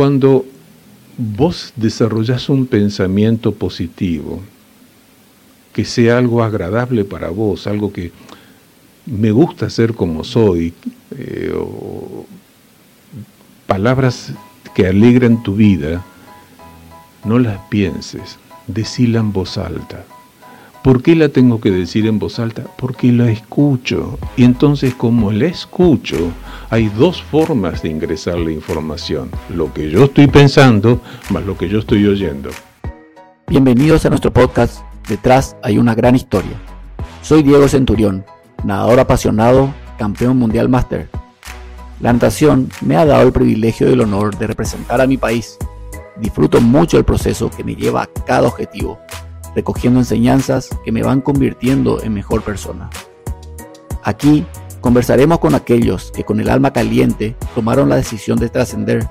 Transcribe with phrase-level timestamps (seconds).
[0.00, 0.46] Cuando
[1.18, 4.40] vos desarrollas un pensamiento positivo,
[5.74, 8.10] que sea algo agradable para vos, algo que
[9.04, 10.72] me gusta ser como soy,
[11.10, 11.52] eh,
[13.66, 14.32] palabras
[14.74, 16.02] que alegran tu vida,
[17.22, 18.38] no las pienses,
[18.68, 20.06] decila en voz alta.
[20.82, 22.64] ¿Por qué la tengo que decir en voz alta?
[22.78, 24.18] Porque la escucho.
[24.38, 26.16] Y entonces como la escucho,
[26.70, 29.30] hay dos formas de ingresar la información.
[29.50, 32.48] Lo que yo estoy pensando más lo que yo estoy oyendo.
[33.46, 36.56] Bienvenidos a nuestro podcast Detrás hay una gran historia.
[37.20, 38.24] Soy Diego Centurión,
[38.64, 41.10] nadador apasionado, campeón mundial máster.
[42.00, 45.58] La natación me ha dado el privilegio y el honor de representar a mi país.
[46.16, 48.98] Disfruto mucho el proceso que me lleva a cada objetivo
[49.54, 52.90] recogiendo enseñanzas que me van convirtiendo en mejor persona.
[54.02, 54.46] Aquí
[54.80, 59.08] conversaremos con aquellos que con el alma caliente tomaron la decisión de trascender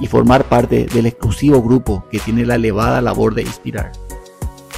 [0.00, 3.92] y formar parte del exclusivo grupo que tiene la elevada labor de inspirar.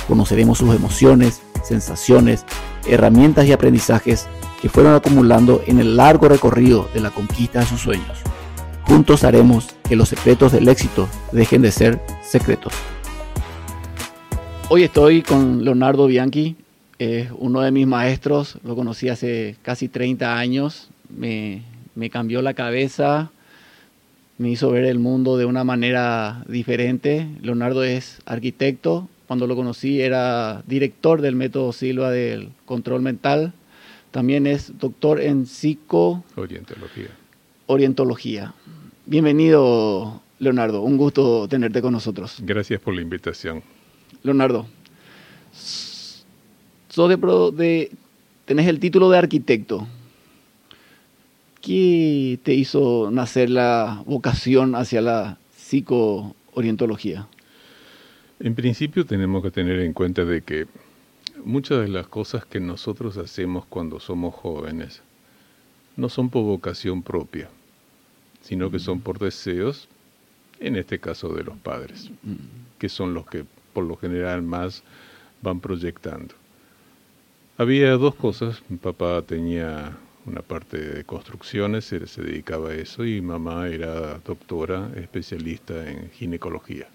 [0.08, 2.44] Conoceremos sus emociones, sensaciones,
[2.86, 4.26] herramientas y aprendizajes
[4.60, 8.18] que fueron acumulando en el largo recorrido de la conquista de sus sueños.
[8.84, 12.72] Juntos haremos que los secretos del éxito dejen de ser secretos.
[14.74, 16.56] Hoy estoy con Leonardo Bianchi,
[16.98, 21.62] es uno de mis maestros, lo conocí hace casi 30 años, me,
[22.10, 23.32] cambió la cabeza,
[24.38, 27.28] me hizo ver el mundo de una manera diferente.
[27.42, 33.52] Leonardo es arquitecto, cuando lo conocí era director del método Silva del control mental,
[34.10, 36.24] también es doctor en psico...
[36.34, 37.10] Orientología.
[37.66, 38.54] Orientología.
[39.04, 42.38] Bienvenido, Leonardo, un gusto tenerte con nosotros.
[42.40, 43.62] Gracias por la invitación.
[44.22, 44.66] Leonardo,
[45.52, 47.16] sos de,
[47.56, 47.90] de,
[48.44, 49.86] tenés el título de arquitecto.
[51.60, 57.28] ¿Qué te hizo nacer la vocación hacia la psico-orientología?
[58.40, 60.66] En principio tenemos que tener en cuenta de que
[61.44, 65.02] muchas de las cosas que nosotros hacemos cuando somos jóvenes
[65.96, 67.48] no son por vocación propia,
[68.40, 69.88] sino que son por deseos,
[70.58, 72.78] en este caso de los padres, mm.
[72.78, 74.82] que son los que por lo general más
[75.40, 76.34] van proyectando.
[77.58, 83.20] Había dos cosas, mi papá tenía una parte de construcciones, se dedicaba a eso, y
[83.20, 86.88] mamá era doctora, especialista en ginecología.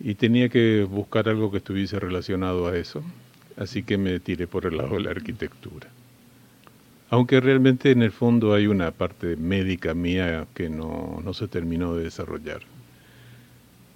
[0.00, 3.02] Y tenía que buscar algo que estuviese relacionado a eso,
[3.56, 5.88] así que me tiré por el lado de la arquitectura.
[7.10, 11.94] Aunque realmente en el fondo hay una parte médica mía que no, no se terminó
[11.94, 12.62] de desarrollar.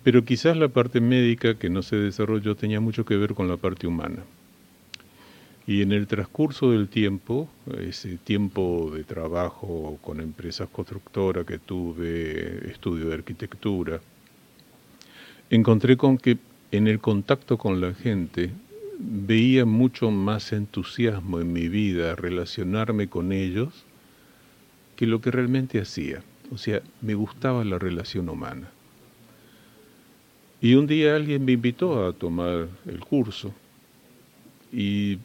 [0.07, 3.57] Pero quizás la parte médica que no se desarrolló tenía mucho que ver con la
[3.57, 4.23] parte humana.
[5.67, 7.49] Y en el transcurso del tiempo,
[7.81, 14.01] ese tiempo de trabajo con empresas constructoras que tuve, estudio de arquitectura,
[15.51, 16.39] encontré con que
[16.71, 18.51] en el contacto con la gente
[19.01, 23.85] veía mucho más entusiasmo en mi vida relacionarme con ellos
[24.95, 26.23] que lo que realmente hacía.
[26.53, 28.71] O sea, me gustaba la relación humana.
[30.61, 33.53] Y un día alguien me invitó a tomar el curso
[34.73, 35.19] y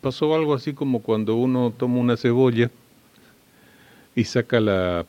[0.00, 2.70] pasó algo así como cuando uno toma una cebolla
[4.14, 5.06] y saca la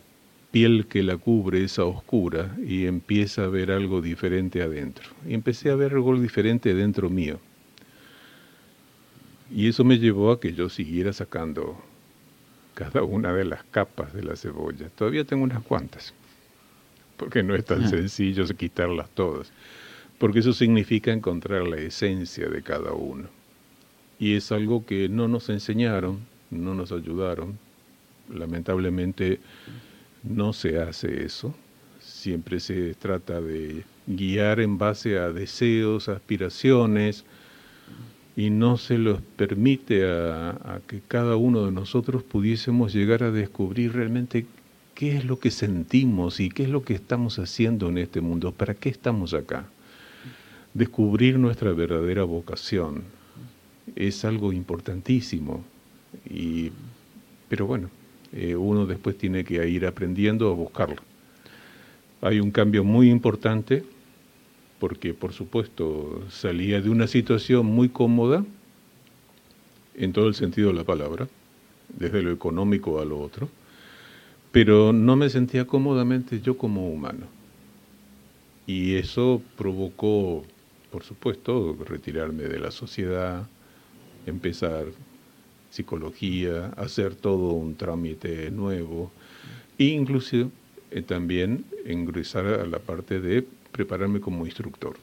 [0.51, 5.09] piel que la cubre, esa oscura, y empieza a ver algo diferente adentro.
[5.28, 7.39] Y empecé a ver algo diferente dentro mío.
[9.53, 11.81] Y eso me llevó a que yo siguiera sacando
[12.73, 14.89] cada una de las capas de la cebolla.
[14.89, 16.13] Todavía tengo unas cuantas
[17.22, 19.54] porque no es tan sencillo quitarlas todas,
[20.18, 23.26] porque eso significa encontrar la esencia de cada uno.
[24.18, 26.18] Y es algo que no nos enseñaron,
[26.50, 27.60] no nos ayudaron.
[28.34, 29.40] Lamentablemente
[30.24, 31.54] no se hace eso.
[32.00, 37.24] Siempre se trata de guiar en base a deseos, aspiraciones,
[38.36, 43.30] y no se los permite a, a, que cada uno de nosotros pudiésemos llegar a
[43.30, 44.48] descubrir realmente
[45.01, 48.51] qué es lo que sentimos y qué es lo que estamos haciendo en este mundo,
[48.51, 49.65] para qué estamos acá.
[50.75, 53.01] Descubrir nuestra verdadera vocación
[53.95, 55.63] es algo importantísimo,
[56.30, 56.71] y,
[57.50, 57.89] pero bueno,
[58.31, 61.01] eh, uno después tiene que ir aprendiendo a buscarlo.
[62.21, 63.83] Hay un cambio muy importante
[64.77, 68.45] porque por supuesto salía de una situación muy cómoda
[69.95, 71.27] en todo el sentido de la palabra,
[71.89, 73.50] desde lo económico a lo otro,
[74.51, 77.27] pero no me sentía cómodamente yo como humano.
[78.68, 80.44] Y eso provocó,
[80.92, 83.48] por supuesto, retirarme de la sociedad,
[84.25, 84.86] empezar
[85.69, 89.12] psicología, hacer todo un trámite nuevo,
[89.77, 90.51] e incluso
[90.92, 94.95] eh, también ingresar a la parte de prepararme como instructor.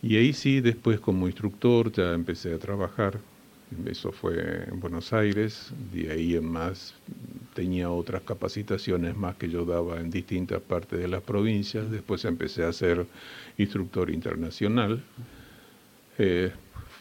[0.00, 3.18] Y ahí sí, después como instructor ya empecé a trabajar.
[3.86, 6.94] Eso fue en Buenos Aires, de ahí en más
[7.56, 11.90] tenía otras capacitaciones más que yo daba en distintas partes de las provincias.
[11.90, 13.06] Después empecé a ser
[13.56, 15.02] instructor internacional.
[16.18, 16.52] Eh,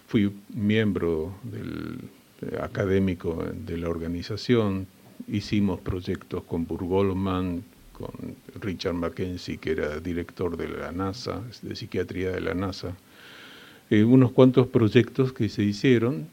[0.07, 1.99] fui miembro del
[2.41, 4.87] eh, académico de la organización.
[5.27, 8.11] Hicimos proyectos con Burgolman, con
[8.61, 12.95] Richard Mackenzie, que era director de la NASA, de psiquiatría de la NASA.
[13.89, 16.27] Eh, unos cuantos proyectos que se hicieron.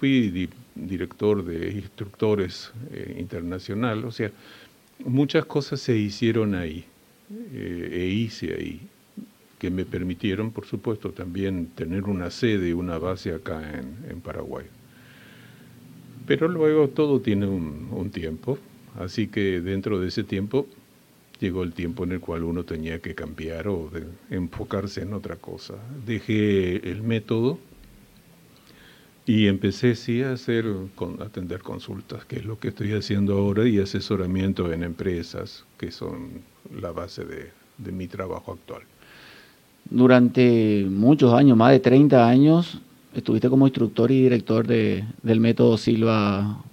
[0.00, 4.30] Fui director de instructores eh, internacional, o sea,
[5.04, 6.86] muchas cosas se hicieron ahí
[7.52, 8.80] eh, e hice ahí,
[9.58, 14.64] que me permitieron, por supuesto, también tener una sede una base acá en, Paraguay.
[16.26, 18.58] Pero luego todo tiene un tiempo,
[18.98, 20.66] así que dentro de ese tiempo
[21.40, 23.90] llegó el tiempo en el cual uno tenía que cambiar o
[24.30, 25.74] enfocarse en otra cosa.
[26.06, 27.58] Dejé el método
[29.30, 30.64] y empecé sí a hacer,
[30.96, 35.92] con, atender consultas, que es lo que estoy haciendo ahora, y asesoramiento en empresas, que
[35.92, 36.42] son
[36.80, 38.82] la base de, mi trabajo actual.
[39.88, 42.80] Durante muchos años, más de 30 años,
[43.14, 46.64] estuviste como instructor y director de, del método Silva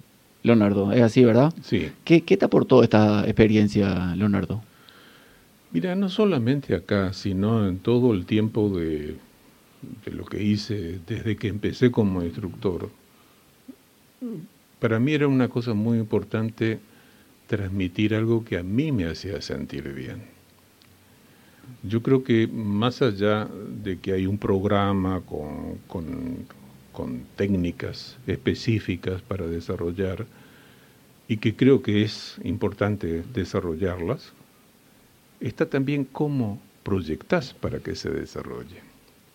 [0.42, 1.54] Leonardo, es así, ¿verdad?
[1.62, 1.92] Sí.
[2.02, 4.62] ¿Qué, te aportó esta experiencia, Leonardo?
[5.70, 9.14] Mira, no solamente acá, sino en todo el tiempo de,
[10.04, 12.90] de lo que hice desde que empecé como instructor.
[14.80, 16.78] Para mí era una cosa muy importante
[17.46, 20.22] transmitir algo que a mí me hacía sentir bien.
[21.82, 23.48] Yo creo que más allá
[23.82, 26.46] de que hay un programa con, con,
[27.36, 30.26] técnicas específicas para desarrollar
[31.28, 34.32] y que creo que es importante desarrollarlas,
[35.38, 38.80] está también cómo proyectás para que se desarrolle,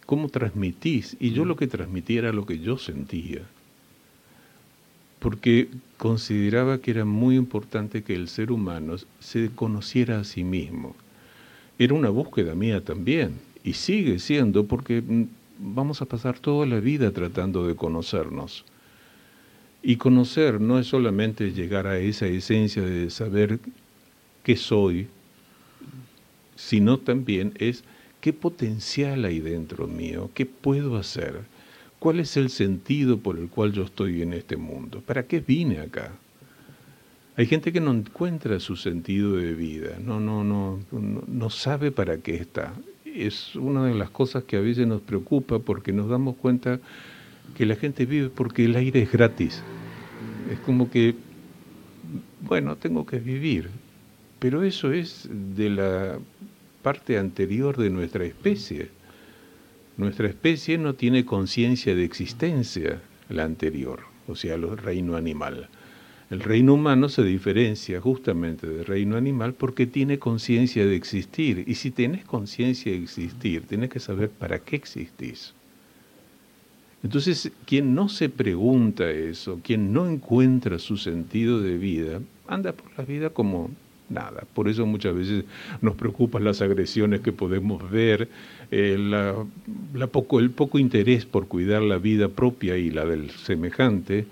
[0.05, 1.15] cómo transmitís.
[1.19, 3.41] Y yo lo que transmitía era lo que yo sentía,
[5.19, 10.95] porque consideraba que era muy importante que el ser humano se conociera a sí mismo.
[11.79, 15.23] Era una búsqueda mía también, y sigue siendo porque mm,
[15.59, 18.65] vamos a pasar toda la vida tratando de conocernos.
[19.81, 23.59] Y conocer no es solamente llegar a esa esencia de saber
[24.44, 25.07] qué soy,
[26.56, 27.83] sino también es
[28.23, 31.41] qué potencial hay dentro mío, qué puedo hacer,
[31.99, 35.81] cuál es el sentido por el cual yo estoy en este mundo, para qué vine
[35.81, 36.13] acá.
[37.35, 42.19] Hay gente que no encuentra su sentido de vida, no, no, no, no, sabe para
[42.19, 42.73] qué está
[43.13, 46.79] es una de las cosas que a veces nos preocupa porque nos damos cuenta
[47.57, 49.61] que la gente vive porque el aire es gratis.
[50.49, 51.13] Es como que,
[52.41, 53.69] bueno, tengo que vivir.
[54.39, 56.19] Pero eso es de la
[56.83, 58.89] parte anterior de nuestra especie.
[59.97, 65.69] Nuestra especie no tiene conciencia de existencia, la anterior, o sea, el reino animal.
[66.30, 71.63] El reino humano se diferencia justamente del reino animal porque tiene conciencia de existir.
[71.68, 75.53] Y si tienes conciencia de existir, tienes que saber para qué existís.
[77.03, 82.97] Entonces, quien no se pregunta eso, quien no encuentra su sentido de vida, anda por
[82.97, 83.69] la vida como
[84.09, 84.44] nada.
[84.53, 85.45] Por eso muchas veces
[85.81, 88.30] nos preocupan las agresiones que podemos ver,
[88.71, 94.25] eh, la, poco, el poco interés por cuidar la vida propia y la del semejante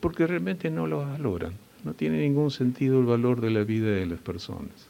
[0.00, 1.52] porque realmente no lo valoran.
[1.84, 4.88] No tiene ningún sentido el valor de la vida de las personas.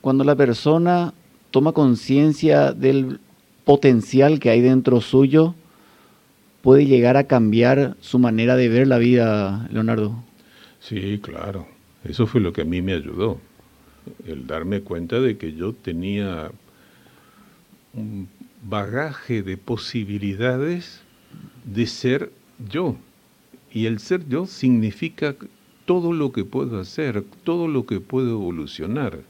[0.00, 1.12] Cuando la persona
[1.50, 3.20] toma conciencia del
[3.64, 5.54] potencial que hay dentro suyo,
[6.62, 10.16] puede llegar a cambiar su manera de ver la vida, Leonardo.
[10.80, 11.73] Sí, claro.
[12.04, 13.40] Eso fue lo que a mí me ayudó.
[14.26, 16.50] El darme cuenta de que yo tenía
[17.94, 18.28] un
[18.62, 21.02] bagaje de posibilidades
[21.64, 22.30] de ser
[22.70, 22.96] yo.
[23.72, 25.34] Y el ser yo significa
[25.86, 29.20] todo lo que puedo hacer, todo lo que puedo evolucionar.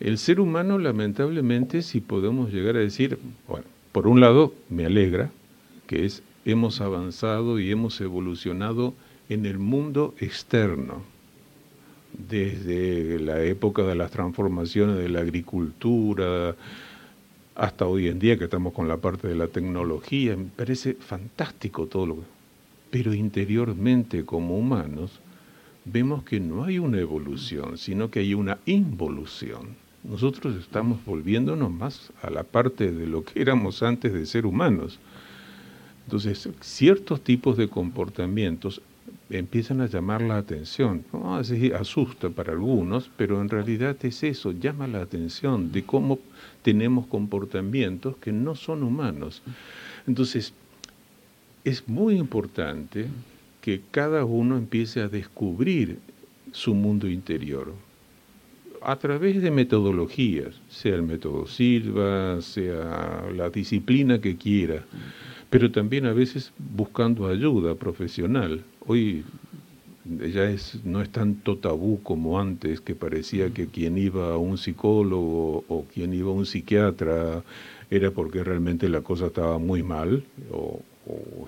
[0.00, 5.30] El ser humano, lamentablemente, si podemos llegar a decir, bueno, por un lado, me alegra,
[5.86, 8.94] que es, hemos avanzado y hemos evolucionado
[9.28, 11.02] en el mundo externo,
[12.28, 16.54] desde la época de las transformaciones de la agricultura,
[17.54, 21.86] hasta hoy en día que estamos con la parte de la tecnología, me parece fantástico
[21.86, 22.40] todo lo que
[22.90, 25.20] pero interiormente como humanos
[25.84, 29.76] vemos que no hay una evolución, sino que hay una involución.
[30.02, 34.98] Nosotros estamos volviéndonos más a la parte de lo que éramos antes de ser humanos.
[36.04, 38.82] Entonces, ciertos tipos de comportamientos
[39.30, 41.04] empiezan a llamar la atención.
[41.12, 41.36] ¿no?
[41.36, 46.18] Así asusta para algunos, pero en realidad es eso, llama la atención de cómo
[46.62, 49.42] tenemos comportamientos que no son humanos.
[50.06, 50.52] Entonces,
[51.64, 53.06] es muy importante
[53.60, 55.98] que cada uno empiece a descubrir
[56.52, 57.72] su mundo interior
[58.82, 64.84] a través de metodologías, sea el método Silva, sea la disciplina que quiera,
[65.50, 68.62] pero también a veces buscando ayuda profesional.
[68.86, 69.24] Hoy
[70.04, 74.58] ya es, no es tanto tabú como antes, que parecía que quien iba a un
[74.58, 77.42] psicólogo o quien iba a un psiquiatra
[77.90, 80.80] era porque realmente la cosa estaba muy mal o,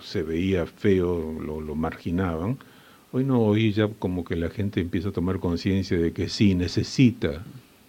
[0.00, 2.58] se veía feo, lo, lo marginaban.
[3.12, 6.56] Hoy no, hoy ya como que la gente empieza a tomar conciencia de que sí,
[6.56, 7.44] necesita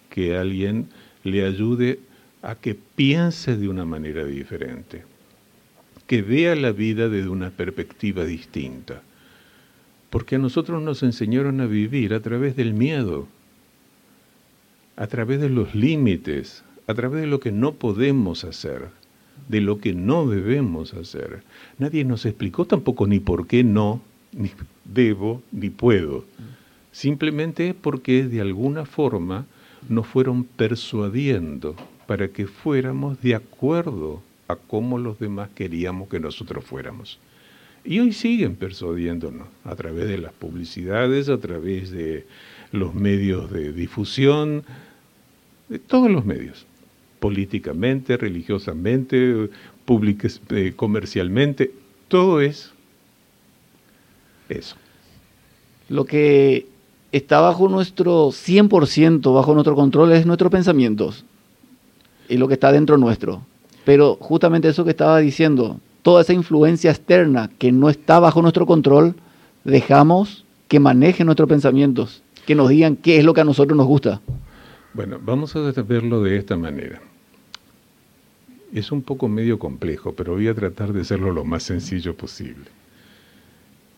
[0.08, 0.86] que alguien
[1.24, 1.98] le ayude
[2.42, 5.02] a que piense de una manera diferente,
[6.06, 9.02] que vea la vida desde una perspectiva distinta.
[10.10, 13.26] Porque a nosotros nos enseñaron a vivir a través del miedo,
[14.96, 18.88] a través de los límites, a través de lo que no podemos hacer,
[19.48, 21.42] de lo que no debemos hacer.
[21.78, 24.50] Nadie nos explicó tampoco ni por qué no, ni
[24.84, 26.24] debo ni puedo.
[26.92, 29.46] Simplemente porque de alguna forma
[29.88, 31.74] nos fueron persuadiendo
[32.06, 37.18] para que fuéramos de acuerdo a cómo los demás queríamos que nosotros fuéramos.
[37.84, 42.26] Y hoy siguen persuadiéndonos a través de las publicidades, a través de
[42.72, 44.64] los medios de difusión,
[45.68, 46.66] de todos los medios,
[47.20, 49.50] políticamente, religiosamente,
[50.50, 51.72] eh, comercialmente,
[52.08, 52.72] todo es
[54.48, 54.76] eso.
[55.88, 56.66] Lo que
[57.12, 61.24] está bajo nuestro 100%, bajo nuestro control, es nuestros pensamientos
[62.28, 63.42] y lo que está dentro nuestro.
[63.84, 68.66] Pero justamente eso que estaba diciendo, toda esa influencia externa que no está bajo nuestro
[68.66, 69.14] control,
[69.64, 73.86] dejamos que manejen nuestros pensamientos, que nos digan qué es lo que a nosotros nos
[73.86, 74.20] gusta.
[74.92, 77.00] Bueno, vamos a verlo de esta manera.
[78.72, 82.66] Es un poco medio complejo, pero voy a tratar de hacerlo lo más sencillo posible.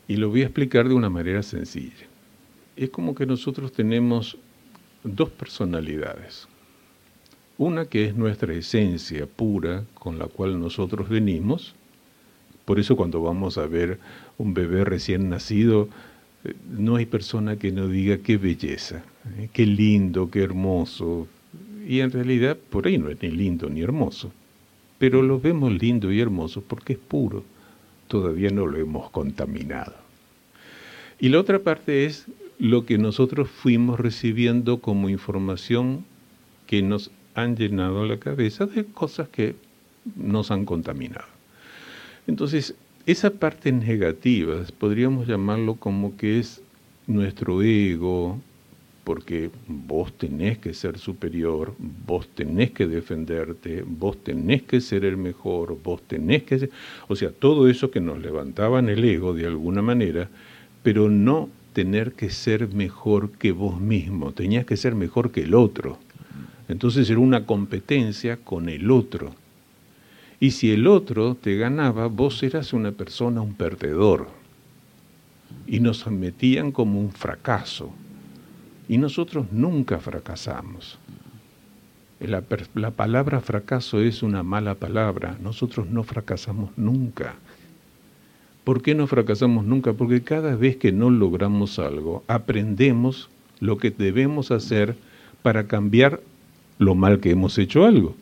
[0.09, 2.07] Y lo voy a explicar de una manera sencilla.
[2.76, 4.37] Es como que nosotros tenemos
[5.02, 6.47] dos personalidades.
[7.59, 11.75] Una que es nuestra esencia pura con la cual nosotros venimos.
[12.65, 13.99] Por eso cuando vamos a ver
[14.39, 15.89] un bebé recién nacido,
[16.45, 19.05] eh, no hay persona que no diga qué belleza,
[19.39, 21.29] eh, qué lindo, qué hermoso.
[21.89, 24.33] Y en realidad por ahí no es ni lindo ni hermoso.
[24.99, 27.45] Pero lo vemos lindo y hermoso porque es puro
[28.09, 29.95] todavía no lo hemos contaminado.
[31.19, 32.27] Y la otra parte es
[32.59, 36.05] lo que nosotros fuimos recibiendo como información
[36.67, 39.55] que nos han llenado la cabeza de cosas que
[40.16, 41.26] nos han contaminado.
[42.26, 42.75] Entonces,
[43.05, 46.62] esa parte negativa, podríamos llamarlo como que es
[47.07, 48.40] nuestro ego,
[49.05, 55.16] porque vos tenés que ser superior, vos tenés que defenderte, vos tenés que ser el
[55.19, 56.71] mejor, vos tenés que ser...
[57.07, 60.28] O sea, todo eso que nos levantaba en el ego de alguna manera,
[60.83, 65.55] pero no tener que ser mejor que vos mismo, tenías que ser mejor que el
[65.55, 65.99] otro.
[66.68, 69.35] Entonces era una competencia con el otro.
[70.40, 74.28] Y si el otro te ganaba, vos eras una persona, un perdedor.
[75.66, 77.90] Y nos metían como un fracaso.
[78.88, 80.99] Y nosotros nunca fracasamos.
[82.20, 82.42] La,
[82.75, 85.38] la, palabra fracaso es una mala palabra.
[85.42, 87.35] Nosotros no fracasamos nunca.
[88.64, 89.92] ¿Por qué no fracasamos nunca?
[89.92, 93.30] Porque cada vez que no logramos algo, aprendemos
[93.61, 94.96] lo que debemos hacer
[95.42, 96.20] para cambiar
[96.78, 98.16] lo mal que hemos hecho algo.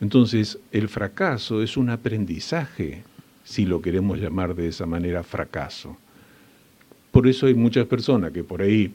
[0.00, 3.02] Entonces, el fracaso es un aprendizaje,
[3.44, 5.96] si lo queremos llamar de esa manera fracaso.
[7.10, 8.92] Por eso hay muchas personas que por ahí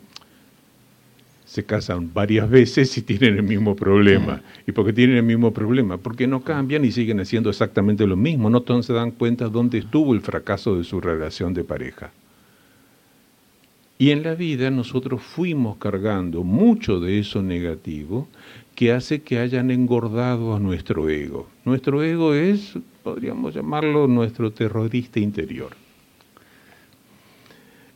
[1.46, 4.41] se casan varias veces y tienen el mismo problema.
[4.67, 5.98] ¿Y por qué tienen el mismo problema?
[5.98, 8.50] Porque no cambian y siguen haciendo exactamente lo mismo.
[8.50, 12.12] No se dan cuenta dónde estuvo el fracaso de su relación de pareja.
[14.00, 18.27] Y en la vida nosotros fuimos cargando mucho de eso negativo
[18.75, 21.48] que hace que hayan engordado a nuestro ego.
[21.66, 25.75] Nuestro ego es, podríamos llamarlo, nuestro terrorista interior.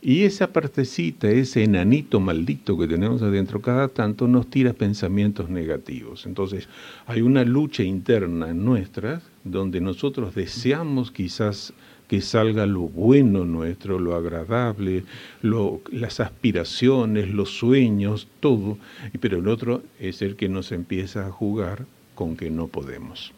[0.04, 6.26] Y esa partecita, ese enanito maldito que tenemos adentro, cada tanto nos tira pensamientos negativos.
[6.26, 6.68] Entonces,
[7.06, 11.72] hay una lucha interna en nuestra donde nosotros deseamos quizás
[12.12, 15.04] que salga lo bueno nuestro, lo agradable,
[15.40, 18.76] las aspiraciones, los sueños, todo,
[19.18, 23.32] pero el otro es el que nos empieza a jugar con que no podemos.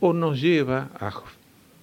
[0.00, 1.10] O nos lleva a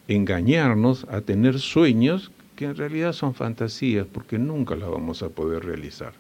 [0.08, 5.66] engañarnos, a tener sueños que en realidad son fantasías porque nunca las vamos a poder
[5.66, 6.14] realizar.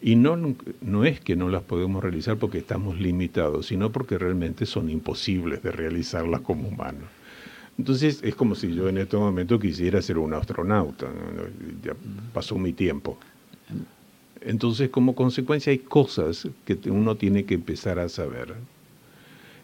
[0.00, 4.64] Y no, no es que no las podemos realizar porque estamos limitados, sino porque realmente
[4.64, 7.17] son imposibles de realizarlas como humanos.
[7.78, 11.06] Entonces es como si yo en este momento quisiera ser un astronauta,
[11.82, 11.94] ya
[12.34, 13.16] pasó mi tiempo.
[14.40, 18.54] Entonces como consecuencia hay cosas que uno tiene que empezar a saber.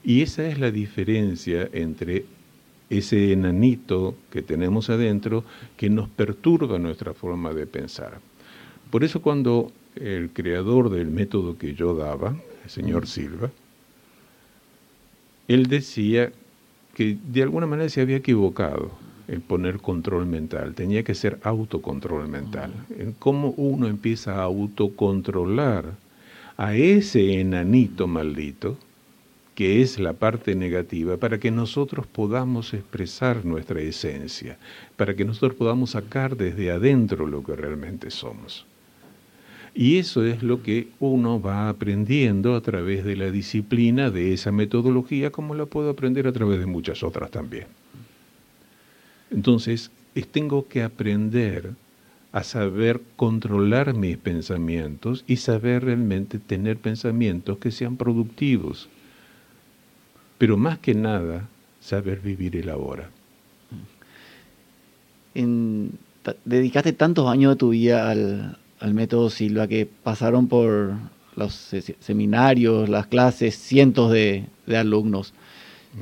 [0.04, 2.24] Y esa es la diferencia entre
[2.90, 5.42] ese enanito que tenemos adentro
[5.76, 8.20] que nos perturba nuestra forma de pensar.
[8.90, 13.50] Por eso cuando el creador del método que yo daba, el señor Silva,
[15.48, 16.32] él decía
[16.94, 18.90] que de alguna manera se había equivocado
[19.28, 25.94] en poner control mental, tenía que ser autocontrol mental, en cómo uno empieza a autocontrolar
[26.56, 28.76] a ese enanito maldito,
[29.54, 34.58] que es la parte negativa, para que nosotros podamos expresar nuestra esencia,
[34.96, 38.66] para que nosotros podamos sacar desde adentro lo que realmente somos.
[39.74, 44.52] Y eso es lo que uno va aprendiendo a través de la disciplina de esa
[44.52, 47.66] metodología, como la puedo aprender a través de muchas otras también.
[49.32, 49.90] Entonces,
[50.30, 51.72] tengo que aprender
[52.30, 58.88] a saber controlar mis pensamientos y saber realmente tener pensamientos que sean productivos.
[60.38, 61.48] Pero más que nada,
[61.80, 63.10] saber vivir el ahora.
[66.44, 70.94] dedicaste tantos años de tu vida al, al método Silva, que pasaron por
[71.36, 75.32] los seminarios, las clases, cientos de, alumnos.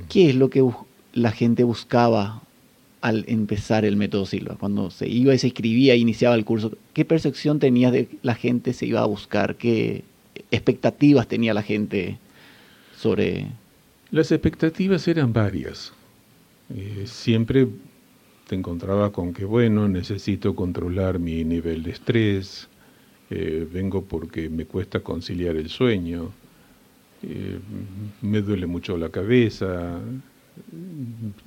[0.08, 0.64] ¿Qué es lo que
[1.12, 2.42] la gente buscaba
[3.00, 4.56] al empezar el método Silva?
[4.58, 8.34] Cuando se iba y se escribía e iniciaba el curso, ¿qué percepción tenías de la
[8.34, 9.56] gente se iba a buscar?
[9.56, 10.04] ¿Qué
[10.50, 12.18] expectativas tenía la gente
[12.98, 13.46] sobre...?
[14.10, 15.92] Las expectativas eran varias.
[16.74, 17.66] Eh, siempre
[18.46, 22.68] te encontraba con que, bueno, necesito controlar mi nivel de estrés,
[23.30, 26.30] eh, vengo porque me cuesta conciliar el sueño,
[27.22, 27.58] eh,
[28.20, 30.00] me duele mucho la cabeza,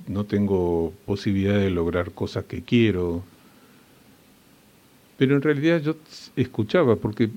[0.08, 3.22] no tengo posibilidad de lograr cosas que quiero.
[5.16, 5.96] Pero en realidad yo
[6.34, 7.30] escuchaba, porque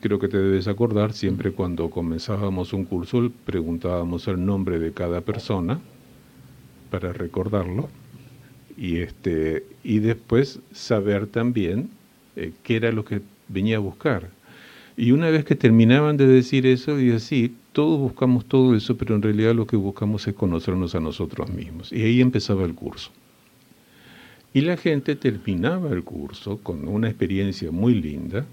[0.00, 5.20] creo que te debes acordar, siempre cuando comenzábamos un curso preguntábamos el nombre de cada
[5.20, 5.80] persona
[6.90, 7.88] para recordarlo
[8.76, 11.90] y, este, y después saber también
[12.36, 14.30] eh, qué era lo que venía a buscar.
[14.96, 19.14] Y una vez que terminaban de decir eso, y así, todos buscamos todo eso, pero
[19.14, 21.92] en realidad lo que buscamos es conocernos a nosotros mismos.
[21.92, 23.10] Y ahí empezaba el curso.
[24.54, 28.46] Y la gente terminaba el curso con una experiencia muy linda,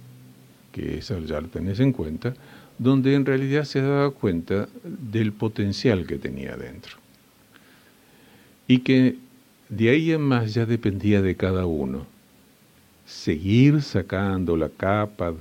[0.73, 2.33] que esa ya la tenés en cuenta,
[2.77, 6.97] donde en realidad se daba cuenta del potencial que tenía dentro.
[8.67, 9.15] Y que
[9.75, 12.05] de ahí en más ya dependía de cada uno
[13.05, 15.33] seguir sacando la capa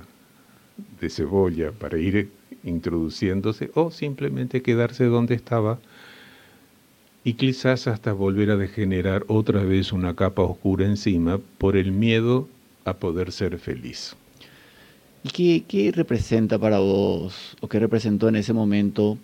[0.99, 2.29] de cebolla para ir
[2.63, 5.79] introduciéndose o simplemente quedarse donde estaba
[7.23, 12.49] y quizás hasta volver a degenerar otra vez una capa oscura encima por el miedo
[12.85, 14.15] a poder ser feliz.
[15.23, 19.17] ¿Y qué, qué representa para vos o qué representó en ese momento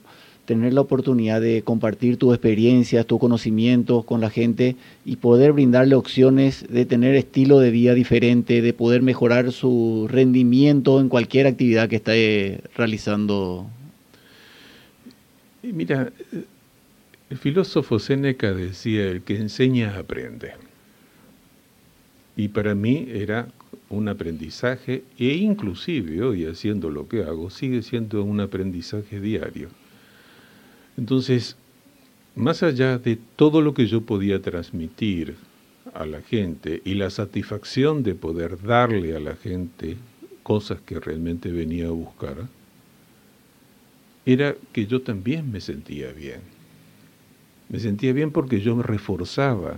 [0.50, 5.94] tener la oportunidad de compartir tus experiencias, tus conocimientos con la gente y poder brindarle
[5.94, 11.88] opciones de tener estilo de vida diferente, de poder mejorar su rendimiento en cualquier actividad
[11.88, 13.68] que esté realizando.
[15.62, 16.12] mira,
[17.30, 20.54] el filósofo Séneca decía, el que enseña aprende.
[22.36, 23.50] Y para mí era
[23.92, 29.70] un aprendizaje e inclusive hoy haciendo lo que hago sigue siendo un aprendizaje diario
[31.00, 31.56] entonces,
[32.36, 35.38] más allá de todo lo que yo podía transmitir
[35.94, 39.96] a la gente y la satisfacción de poder darle a la gente
[40.44, 42.50] cosas que realmente venía a buscar,
[44.26, 46.42] era que yo también me sentía bien.
[47.70, 49.78] Me sentía bien porque yo me reforzaba.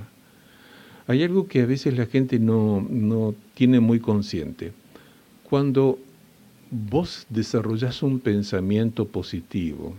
[1.05, 4.73] Hay algo que a veces la gente no, no tiene muy consciente.
[5.43, 5.99] Cuando
[6.71, 9.95] vos desarrollas un pensamiento positivo,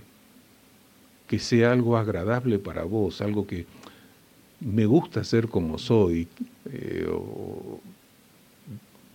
[1.32, 3.64] que sea algo agradable para vos, algo que
[4.60, 6.28] me gusta ser como soy,
[6.66, 7.08] eh,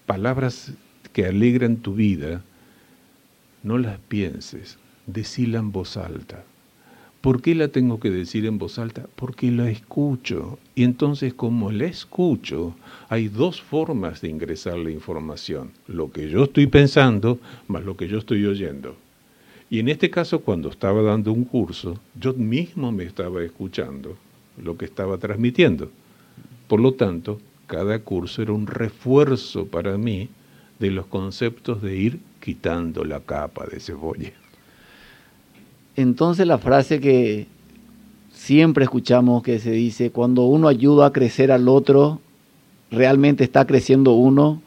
[0.07, 0.73] palabras
[1.13, 2.41] que alegran tu vida,
[3.61, 6.43] no las pienses, decila en voz alta.
[7.21, 9.05] ¿Por qué la tengo que decir en voz alta?
[9.15, 10.57] Porque la escucho.
[10.73, 12.75] Y entonces como la escucho,
[13.09, 15.69] hay dos formas de ingresar la información.
[15.85, 18.95] Lo que yo estoy pensando más lo que yo estoy oyendo.
[19.69, 24.15] Y en este caso, cuando estaba dando un curso, yo mismo me estaba escuchando
[24.61, 25.91] lo que estaba transmitiendo.
[26.67, 30.29] Por lo tanto, cada curso era un refuerzo para mí
[30.79, 34.31] de los conceptos de ir quitando la capa de cebolla.
[35.95, 37.47] Entonces la frase que
[38.31, 42.21] siempre escuchamos que se dice, cuando uno ayuda a crecer al otro,
[42.91, 44.61] realmente está creciendo uno,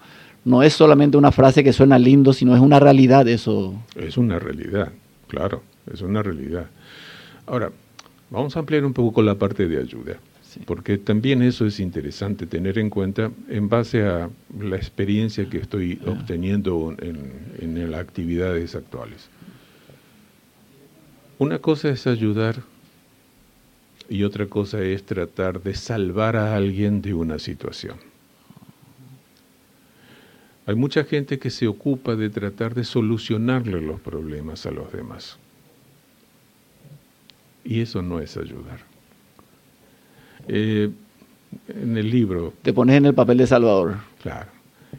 [0.45, 3.75] no es solamente una frase que suena lindo, sino es una realidad eso.
[3.95, 4.93] Es una realidad,
[5.29, 6.67] claro, es una realidad.
[7.47, 7.71] Ahora,
[8.31, 10.17] vamos a ampliar un poco la parte de ayuda,
[10.67, 16.01] porque también eso es interesante tener en cuenta en base a la experiencia que estoy
[16.07, 16.11] ah.
[16.11, 19.29] obteniendo en, en las actividades actuales.
[21.39, 22.57] Una cosa es ayudar
[24.09, 28.10] y otra cosa es tratar de salvar a alguien de una situación.
[30.71, 35.37] Hay mucha gente que se ocupa de tratar de solucionarle los problemas a los demás.
[37.65, 38.79] Y eso no es ayudar.
[40.47, 40.89] Eh,
[41.69, 42.55] en el libro...
[42.63, 43.97] Te pones en el papel de Salvador.
[44.23, 44.47] Claro.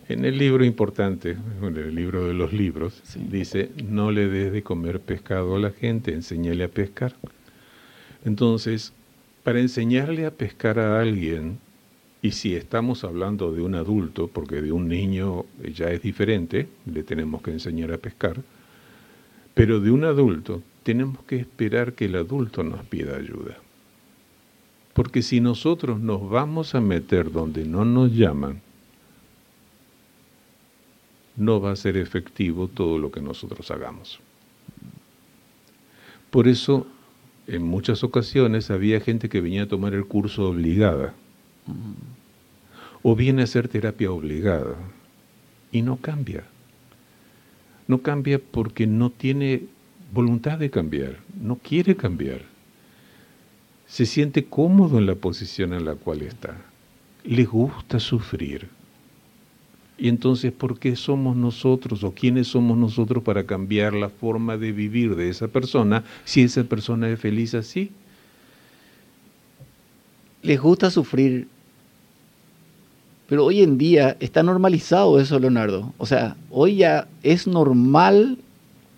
[0.10, 4.64] En el libro importante, en el libro de los libros, dice, no le des de
[4.64, 7.16] comer pescado a la gente, enséñale a pescar.
[8.26, 8.92] Entonces,
[9.44, 11.60] para enseñarle a pescar a alguien,
[12.22, 17.04] y si estamos hablando de un adulto, porque de un niño ya es diferente, le
[17.04, 18.42] tenemos que enseñar a pescar,
[19.56, 23.58] pero de un adulto tenemos que esperar que el adulto nos pida ayuda.
[24.94, 28.62] Porque si nosotros nos vamos a meter donde no nos llaman,
[31.38, 34.20] no va a ser efectivo todo lo que nosotros hagamos.
[36.30, 36.86] Por eso
[37.48, 41.16] en muchas ocasiones había gente que venía a tomar el curso obligada
[43.04, 44.76] o viene a hacer terapia obligada
[45.72, 46.44] y no cambia.
[47.88, 49.64] No cambia porque no tiene
[50.14, 52.42] voluntad de cambiar, no quiere cambiar.
[53.88, 56.56] Se siente cómodo en la posición en la cual está.
[57.24, 58.70] Le gusta sufrir
[60.02, 64.72] y entonces, ¿por qué somos nosotros o quiénes somos nosotros para cambiar la forma de
[64.72, 67.92] vivir de esa persona si esa persona es feliz así?
[70.42, 71.48] Les gusta sufrir,
[73.32, 75.94] pero hoy en día está normalizado eso, Leonardo.
[75.98, 78.38] O sea, hoy ya es normal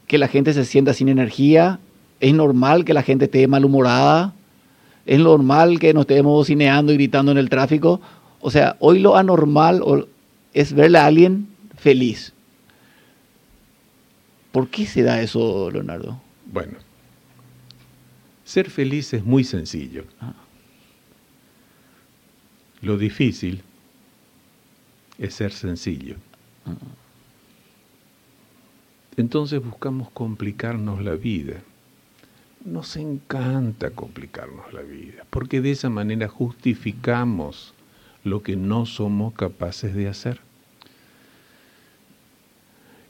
[0.07, 1.79] que la gente se sienta sin energía,
[2.19, 4.33] es normal que la gente esté malhumorada,
[5.05, 8.01] es normal que nos estemos cineando y gritando en el tráfico.
[8.41, 10.07] O sea, hoy lo anormal
[10.55, 12.33] es verle a alguien feliz.
[14.51, 16.19] ¿Por qué se da eso, Leonardo?
[16.51, 16.79] Bueno,
[18.43, 20.05] ser feliz es muy sencillo.
[20.19, 20.33] Ah.
[22.81, 23.61] Lo difícil
[25.17, 26.15] es ser sencillo.
[26.65, 26.75] Ah.
[29.15, 31.61] Entonces buscamos complicarnos la vida.
[32.65, 37.73] Nos encanta complicarnos la vida, porque de esa manera justificamos
[38.23, 40.39] lo que no somos capaces de hacer.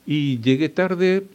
[0.06, 1.26] Y llegué tarde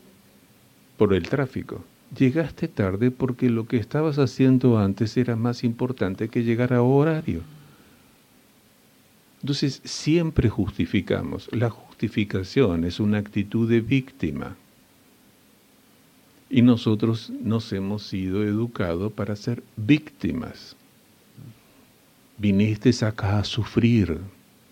[0.96, 1.84] por el tráfico.
[2.16, 7.42] Llegaste tarde porque lo que estabas haciendo antes era más importante que llegar a horario.
[9.40, 11.48] Entonces siempre justificamos.
[11.52, 14.56] La justificación es una actitud de víctima.
[16.50, 20.76] Y nosotros nos hemos sido educados para ser víctimas
[22.38, 24.18] viniste acá a sufrir.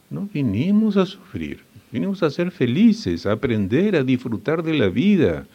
[0.09, 5.47] No vinimos a sufrir, vinimos a ser felices, a aprender, a disfrutar de la vida,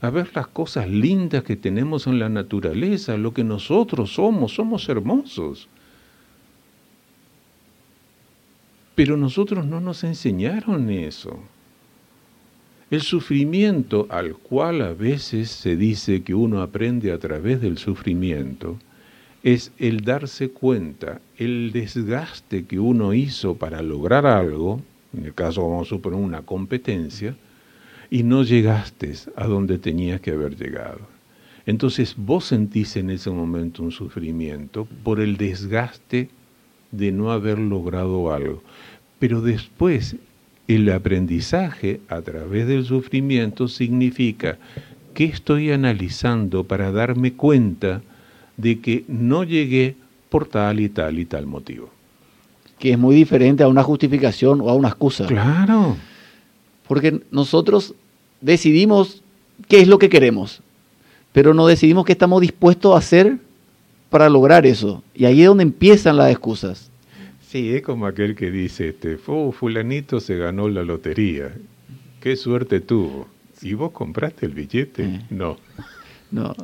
[0.00, 4.88] a ver las cosas lindas que tenemos en la naturaleza, lo que nosotros somos, somos
[4.88, 5.68] hermosos.
[8.98, 11.38] Pero nosotros no nos enseñaron eso.
[12.90, 18.76] El sufrimiento al cual a veces se dice que uno aprende a través del sufrimiento,
[19.44, 24.82] es el darse cuenta, el desgaste que uno hizo para lograr algo,
[25.16, 27.36] en el caso vamos a suponer una competencia,
[28.10, 31.02] y no llegaste a donde tenías que haber llegado.
[31.66, 36.30] Entonces vos sentís en ese momento un sufrimiento por el desgaste
[36.90, 38.62] de no haber logrado algo.
[39.18, 40.16] Pero después
[40.68, 44.58] el aprendizaje a través del sufrimiento significa
[45.14, 48.02] que estoy analizando para darme cuenta
[48.56, 49.96] de que no llegué
[50.28, 51.90] por tal y tal y tal motivo.
[52.78, 55.26] Que es muy diferente a una justificación o a una excusa.
[55.26, 55.96] Claro.
[56.86, 57.94] Porque nosotros
[58.40, 59.22] decidimos
[59.66, 60.60] qué es lo que queremos,
[61.32, 63.38] pero no decidimos qué estamos dispuestos a hacer
[64.10, 65.02] para lograr eso.
[65.14, 66.90] Y ahí es donde empiezan las excusas.
[67.40, 71.54] Sí, es como aquel que dice, este, fulanito se ganó la lotería.
[72.20, 73.28] Qué suerte tuvo.
[73.62, 75.04] ¿Y vos compraste el billete?
[75.04, 75.20] Eh.
[75.30, 75.56] No.
[76.30, 76.54] No.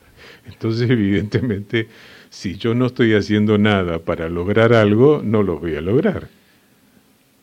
[0.46, 1.88] Entonces, evidentemente,
[2.30, 6.28] si yo no estoy haciendo nada para lograr algo, no lo voy a lograr.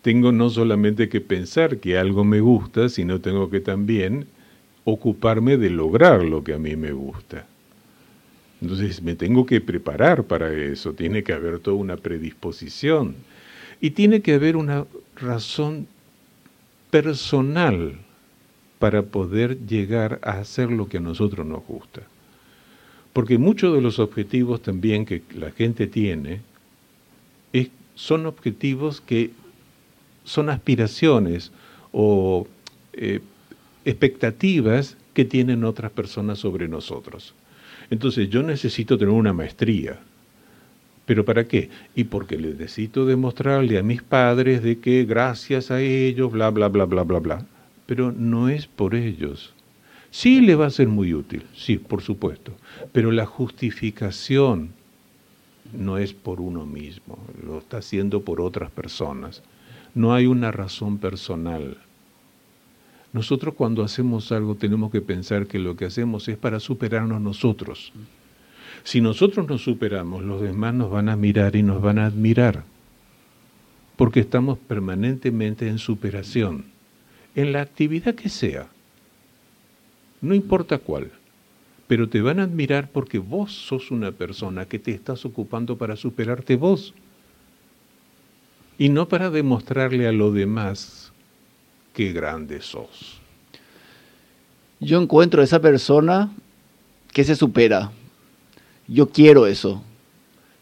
[0.02, 4.28] tengo no solamente que pensar que algo me gusta, sino tengo que también
[4.86, 7.46] ocuparme de lograr lo que a mí me gusta.
[8.62, 13.15] Entonces me tengo que preparar para eso, tiene que haber toda una predisposición
[13.80, 15.88] y tiene que haber una razón
[16.89, 18.00] personal
[18.80, 22.02] para poder llegar a hacer lo que a nosotros nos gusta.
[23.13, 26.41] Porque muchos de los objetivos también que la gente tiene
[27.98, 29.32] son objetivos que
[30.24, 31.52] son aspiraciones
[31.91, 32.48] o
[32.93, 33.22] eh,
[33.86, 37.34] expectativas que tienen otras personas sobre nosotros.
[37.89, 40.00] Entonces yo necesito tener una maestría.
[41.06, 41.69] ¿Pero para qué?
[41.95, 46.86] Y porque necesito demostrarle a mis padres de que gracias a ellos, bla, bla, bla,
[46.86, 47.45] bla, bla, bla.
[47.86, 49.54] Pero no es por ellos.
[50.12, 52.52] Sí le va a ser muy útil, sí, por supuesto.
[52.91, 54.71] Pero la justificación
[55.73, 59.43] no es por uno mismo, lo está haciendo por otras personas.
[59.93, 61.78] No hay una razón personal.
[63.18, 67.92] Nosotros cuando hacemos algo tenemos que pensar que lo que hacemos es para superarnos nosotros.
[68.84, 72.64] Si nosotros nos superamos, los demás nos van a mirar y nos van a admirar,
[73.96, 76.66] porque estamos permanentemente en superación,
[77.34, 78.68] en la actividad que sea,
[80.22, 81.10] no importa cuál,
[81.88, 85.96] pero te van a admirar porque vos sos una persona que te estás ocupando para
[85.96, 86.94] superarte vos
[88.78, 91.07] y no para demostrarle a los demás
[91.98, 93.20] qué grande sos.
[94.80, 96.30] Yo encuentro esa persona
[97.12, 97.92] que se supera.
[98.88, 99.82] Yo quiero eso.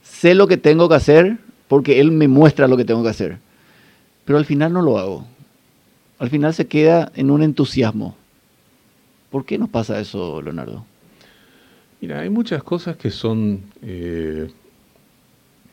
[0.02, 3.40] Sé lo que tengo que hacer porque él me muestra lo que tengo que hacer.
[4.24, 5.28] Pero al final no lo hago.
[6.20, 8.16] Al final se queda en un entusiasmo.
[9.30, 10.86] ¿Por qué nos pasa eso, Leonardo?
[12.00, 14.50] Mira, hay muchas cosas que son, eh,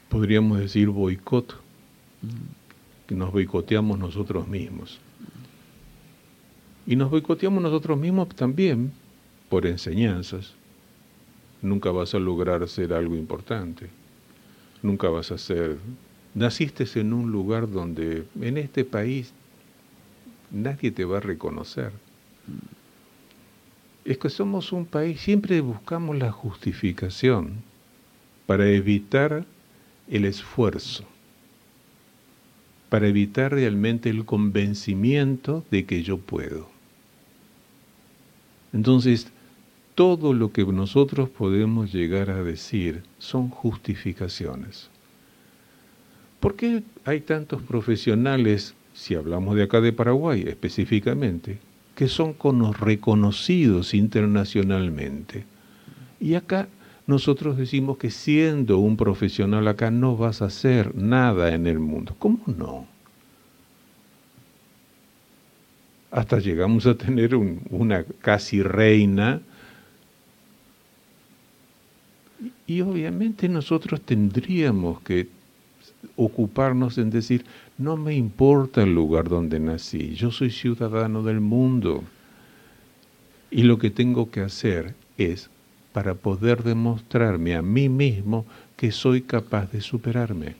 [0.09, 1.55] podríamos decir, boicot,
[3.07, 4.98] que nos boicoteamos nosotros mismos.
[6.87, 8.92] Y nos boicoteamos nosotros mismos también
[9.49, 10.55] por enseñanzas.
[11.61, 13.88] Nunca vas a lograr ser algo importante.
[14.83, 15.79] Nunca vas a ser...
[16.35, 19.33] Naciste en un lugar donde en este país
[20.51, 21.92] nadie te va a reconocer.
[24.05, 27.57] Es que somos un país, siempre buscamos la justificación
[28.47, 29.45] para evitar
[30.09, 31.05] el esfuerzo
[32.92, 36.68] para evitar realmente el convencimiento de que yo puedo.
[38.72, 39.28] Entonces,
[39.94, 44.88] todo lo que nosotros podemos llegar a decir son justificaciones.
[46.40, 51.58] ¿Por qué hay tantos profesionales, si hablamos de acá de Paraguay específicamente,
[51.94, 52.35] que son
[52.72, 55.44] reconocidos internacionalmente?
[56.18, 56.68] Y acá
[57.06, 62.16] nosotros decimos que siendo un profesional acá no vas a hacer nada en el mundo.
[62.18, 62.87] ¿Cómo no?
[66.12, 69.40] Hasta llegamos a tener una casi reina.
[72.66, 75.29] Y, obviamente nosotros tendríamos que
[76.16, 77.46] ocuparnos en decir,
[77.79, 82.05] no me importa el lugar donde nací, yo soy ciudadano del mundo.
[83.51, 85.48] Y lo que tengo que hacer es
[85.94, 88.44] para poder demostrarme a mí mismo
[88.77, 90.57] que soy capaz de superarme.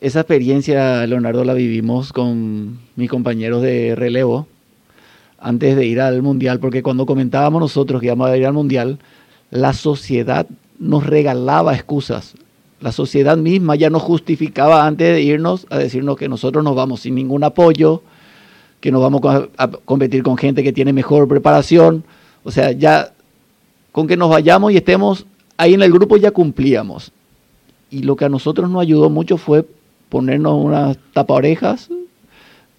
[0.00, 4.46] Esa experiencia, Leonardo, la vivimos con mis compañeros de relevo
[5.38, 8.98] antes de ir al Mundial, porque cuando comentábamos nosotros que íbamos a ir al Mundial,
[9.50, 10.46] la sociedad
[10.78, 12.34] nos regalaba excusas.
[12.80, 17.00] La sociedad misma ya nos justificaba antes de irnos a decirnos que nosotros nos vamos
[17.00, 18.02] sin ningún apoyo,
[18.80, 19.20] que nos vamos
[19.56, 22.04] a competir con gente que tiene mejor preparación.
[22.44, 23.12] O sea, ya
[23.90, 27.10] con que nos vayamos y estemos ahí en el grupo ya cumplíamos.
[27.90, 29.64] Y lo que a nosotros nos ayudó mucho fue
[30.08, 31.88] ponernos unas orejas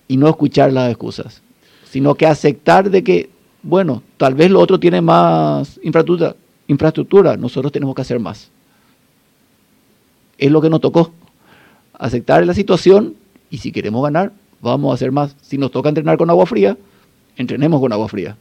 [0.08, 1.42] y no escuchar las excusas,
[1.90, 3.30] sino que aceptar de que,
[3.64, 6.36] bueno, tal vez lo otro tiene más infraestructura,
[6.68, 8.52] infraestructura, nosotros tenemos que hacer más.
[10.38, 11.12] Es lo que nos tocó,
[11.94, 13.16] aceptar la situación
[13.50, 15.36] y si queremos ganar, vamos a hacer más.
[15.42, 16.78] Si nos toca entrenar con agua fría,
[17.36, 18.38] entrenemos con agua fría.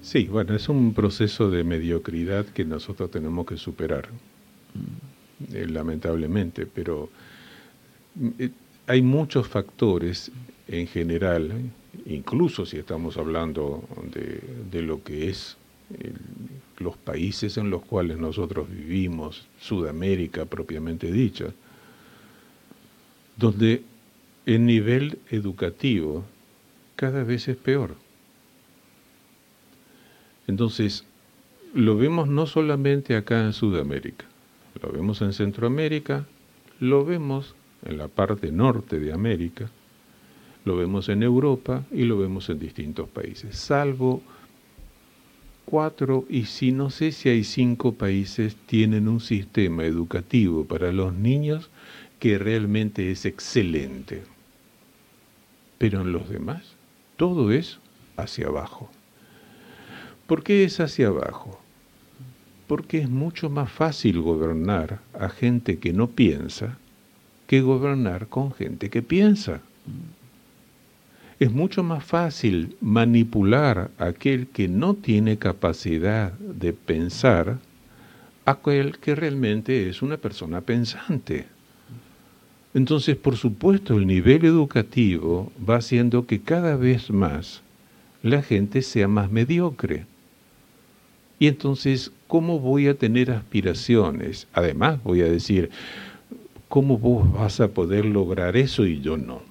[0.00, 4.08] Sí, bueno, es un proceso de mediocridad que nosotros tenemos que superar,
[5.52, 7.10] eh, lamentablemente, pero
[8.38, 8.50] eh,
[8.86, 10.32] hay muchos factores
[10.68, 11.52] en general,
[12.08, 13.84] incluso si estamos hablando
[14.70, 15.56] de, lo que es
[16.78, 21.46] los países en los cuales nosotros vivimos, Sudamérica propiamente dicha,
[23.36, 23.82] donde
[24.46, 26.24] el nivel educativo
[26.96, 27.94] cada vez es peor.
[30.46, 31.04] Entonces,
[31.74, 34.24] lo vemos no solamente acá en Sudamérica,
[34.82, 36.26] lo vemos en Centroamérica,
[36.80, 39.70] lo vemos en la parte norte de América,
[40.68, 44.20] Lo vemos en Europa y lo vemos en distintos países, salvo
[45.64, 51.14] cuatro y si no sé si hay cinco países tienen un sistema educativo para los
[51.14, 51.70] niños
[52.18, 54.24] que realmente es excelente.
[55.78, 56.74] Pero en los demás,
[57.16, 57.78] todo es
[58.18, 58.90] hacia abajo.
[60.26, 61.58] ¿Por qué es hacia abajo?
[62.66, 66.76] Porque es mucho más fácil gobernar a gente que no piensa
[67.46, 69.62] que gobernar con gente que piensa.
[71.40, 77.58] Es mucho más fácil manipular a aquel que no tiene capacidad de pensar
[78.44, 81.46] a aquel que realmente es una persona pensante.
[82.74, 87.62] Entonces, por supuesto, el nivel educativo va haciendo que cada vez más
[88.24, 90.06] la gente sea más mediocre.
[91.38, 94.48] Y entonces, ¿cómo voy a tener aspiraciones?
[94.52, 95.70] Además, voy a decir,
[96.68, 99.47] ¿cómo vos vas a poder lograr eso y yo no?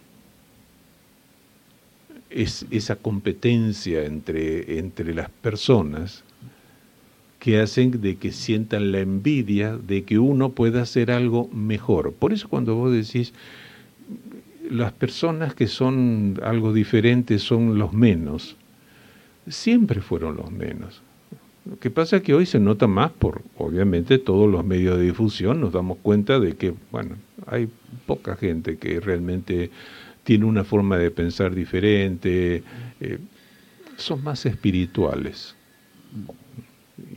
[2.30, 6.24] Es esa competencia entre, entre las personas
[7.40, 12.14] que hacen de que sientan la envidia de que uno pueda hacer algo mejor.
[12.14, 13.34] Por eso cuando vos decís,
[14.70, 18.58] las personas que son algo diferentes son los menos,
[19.48, 21.02] siempre fueron los menos.
[21.70, 25.04] Lo que pasa es que hoy se nota más por, obviamente, todos los medios de
[25.04, 27.70] difusión, nos damos cuenta de que, bueno, hay
[28.06, 29.70] poca gente que realmente
[30.28, 32.62] tiene una forma de pensar diferente,
[33.00, 33.18] eh,
[33.96, 35.56] son más espirituales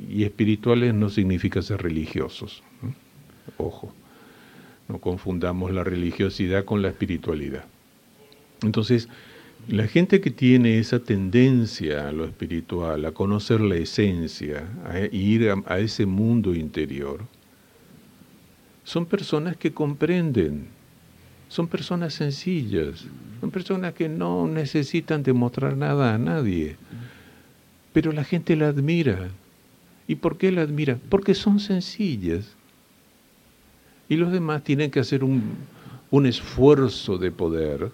[0.09, 2.63] y espirituales no significa ser religiosos.
[3.57, 3.93] Ojo,
[4.87, 7.65] no confundamos la religiosidad con la espiritualidad.
[8.63, 9.09] Entonces,
[9.67, 15.51] la gente que tiene esa tendencia a lo espiritual, a conocer la esencia, a ir
[15.51, 17.23] a, a ese mundo interior,
[18.85, 20.69] son personas que comprenden,
[21.51, 23.05] son personas sencillas,
[23.43, 26.77] son personas que no necesitan demostrar nada a nadie,
[27.93, 29.29] pero la gente la admira,
[30.11, 30.99] ¿Y por qué la admira?
[31.09, 32.57] Porque son sencillas.
[34.09, 35.55] Y los demás tienen que hacer un,
[36.11, 37.93] un esfuerzo de poder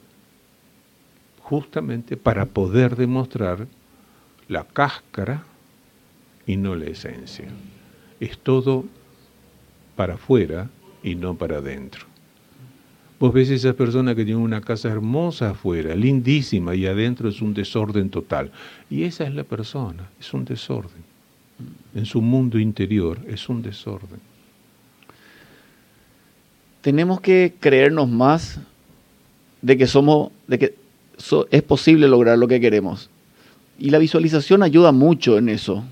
[1.40, 3.66] justamente para poder demostrar
[4.48, 5.44] la cáscara
[6.46, 7.48] y no la esencia.
[8.18, 8.86] Es todo
[9.94, 10.70] para afuera
[11.02, 12.06] y no para adentro.
[13.18, 17.54] Vos ves esas personas que tienen una casa hermosa afuera, lindísima, y adentro es un
[17.54, 18.50] desorden total.
[18.90, 21.16] Y esa es la persona, es un desorden
[21.94, 24.20] en su mundo interior es un desorden.
[26.82, 28.60] Tenemos que creernos más
[29.62, 30.74] de que somos, de que
[31.50, 33.10] es posible lograr lo que queremos.
[33.78, 35.84] Y la visualización ayuda mucho en eso.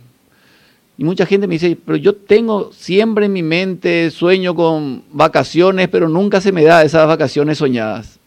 [0.96, 5.88] Y mucha gente me dice, pero yo tengo siempre en mi mente sueño con vacaciones,
[5.88, 8.20] pero nunca se me da esas vacaciones soñadas.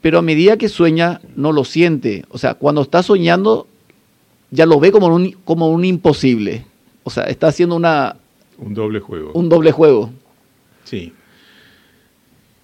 [0.00, 2.24] Pero a medida que sueña, no lo siente.
[2.30, 3.66] O sea, cuando está soñando,
[4.50, 6.64] ya lo ve como un, como un imposible.
[7.04, 8.16] O sea, está haciendo una...
[8.56, 9.32] Un doble juego.
[9.34, 10.10] Un doble juego.
[10.84, 11.12] Sí.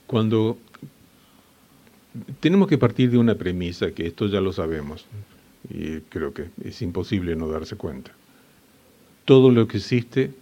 [0.06, 0.56] Cuando
[2.40, 5.04] tenemos que partir de una premisa, que esto ya lo sabemos,
[5.70, 8.12] y creo que es imposible no darse cuenta.
[9.24, 10.32] Todo lo que existe,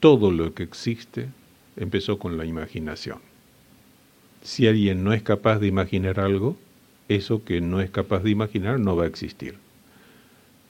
[0.00, 1.28] todo lo que existe,
[1.76, 3.18] empezó con la imaginación.
[4.42, 6.56] Si alguien no es capaz de imaginar algo,
[7.08, 9.56] eso que no es capaz de imaginar no va a existir.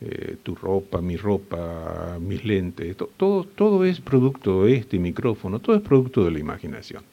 [0.01, 5.77] Eh, tu ropa, mi ropa, mis lentes, todo, todo es producto de este micrófono, todo
[5.77, 7.05] es producto de la imaginación.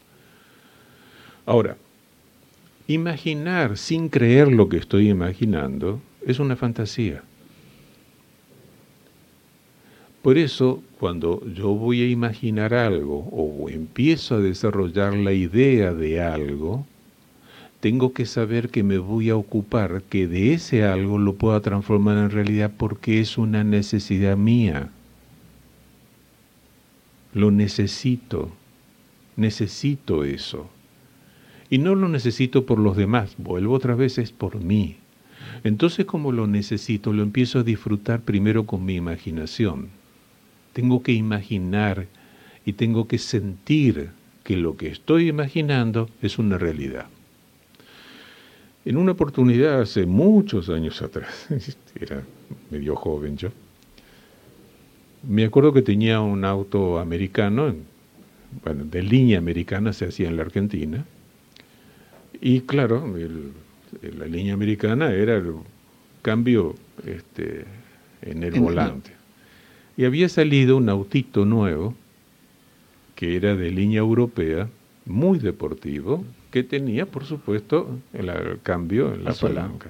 [1.46, 1.78] Ahora,
[2.88, 7.24] imaginar sin creer lo que estoy imaginando es una fantasía.
[10.22, 16.22] Por eso, cuando yo voy a imaginar algo o empiezo a desarrollar la idea de
[16.22, 16.86] algo,
[17.80, 22.18] tengo que saber que me voy a ocupar, que de ese algo lo pueda transformar
[22.18, 24.90] en realidad porque es una necesidad mía.
[27.34, 28.52] Lo necesito,
[29.38, 30.70] necesito eso.
[31.70, 34.98] Y no lo necesito por los demás, vuelvo otra vez, es por mí.
[35.64, 39.90] Entonces como lo necesito, lo empiezo a disfrutar primero con mi imaginación.
[40.74, 42.08] Tengo que imaginar
[42.66, 44.10] y tengo que sentir
[44.44, 47.08] que lo que estoy imaginando es una realidad.
[48.86, 51.48] En una oportunidad hace muchos años atrás,
[52.00, 52.24] era
[52.72, 53.50] medio joven yo,
[55.28, 57.76] me acuerdo que tenía un auto americano,
[58.64, 61.06] bueno, de línea americana se hacía en la Argentina,
[62.40, 63.14] y claro,
[64.18, 65.54] la línea americana era el
[66.22, 66.76] cambio
[67.06, 67.66] este,
[68.22, 69.12] en el volante.
[69.96, 71.96] Y había salido un autito nuevo,
[73.16, 74.70] que era de línea europea,
[75.06, 79.90] muy deportivo, que tenía, por supuesto, el, cambio en la palanca.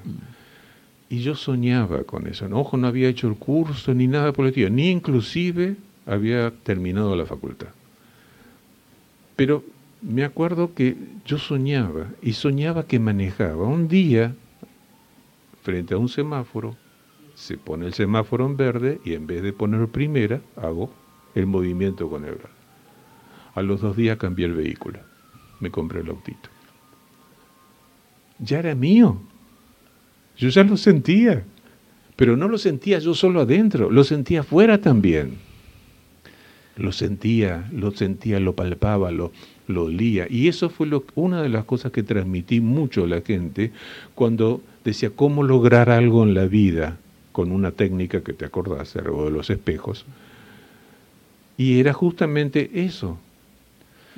[1.09, 2.47] Y yo soñaba con eso.
[2.51, 7.15] Ojo, no había hecho el curso ni nada por el estilo, ni inclusive había terminado
[7.15, 7.69] la facultad.
[9.35, 9.63] Pero
[10.01, 10.95] me acuerdo que
[11.25, 13.67] yo soñaba y soñaba que manejaba.
[13.67, 14.35] Un día,
[15.63, 16.75] frente a un semáforo,
[17.35, 20.91] se pone el semáforo en verde y en vez de poner primera, hago
[21.35, 22.53] el movimiento con el brazo.
[23.55, 24.99] A los dos días cambié el vehículo.
[25.59, 26.49] Me compré el autito.
[28.39, 29.19] Ya era mío.
[30.37, 31.43] Yo ya lo sentía.
[32.15, 35.37] Pero no lo sentía yo solo adentro, lo sentía afuera también.
[36.75, 39.31] Lo sentía, lo sentía, lo palpaba, lo,
[39.67, 40.27] lo olía.
[40.29, 43.71] Y eso fue una de las cosas que transmití mucho a la gente
[44.15, 46.97] cuando decía cómo lograr algo en la vida
[47.31, 50.05] con una técnica que te acordás, algo de los espejos.
[51.57, 53.17] Y era justamente eso,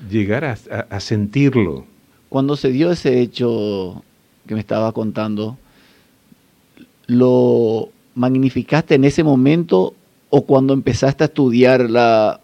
[0.10, 1.86] llegar a, sentirlo.
[2.30, 4.04] Cuando se dio ese hecho
[4.46, 5.58] que me estaba contando,
[7.08, 9.94] ¿lo magnificaste en ese momento
[10.30, 12.40] o cuando empezaste a estudiar la,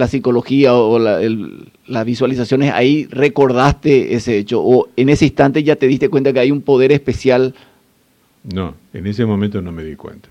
[0.00, 4.60] la psicología o las visualizaciones, ahí recordaste ese hecho?
[4.62, 7.54] ¿O en ese instante ya te diste cuenta que hay un poder especial?
[8.42, 10.28] No, en ese momento no me di cuenta.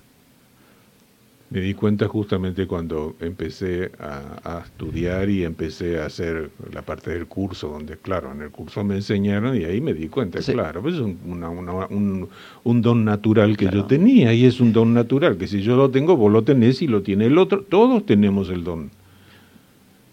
[1.51, 7.25] Me di cuenta justamente cuando empecé a, estudiar y empecé a hacer la parte del
[7.25, 10.95] curso, donde, claro, en el curso me enseñaron y ahí me di cuenta, claro, pues
[10.95, 12.27] es un,
[12.63, 15.89] un, don natural que yo tenía y es un don natural, que si yo lo
[15.89, 18.91] tengo, vos lo tenés y lo tiene el otro, todos tenemos el don.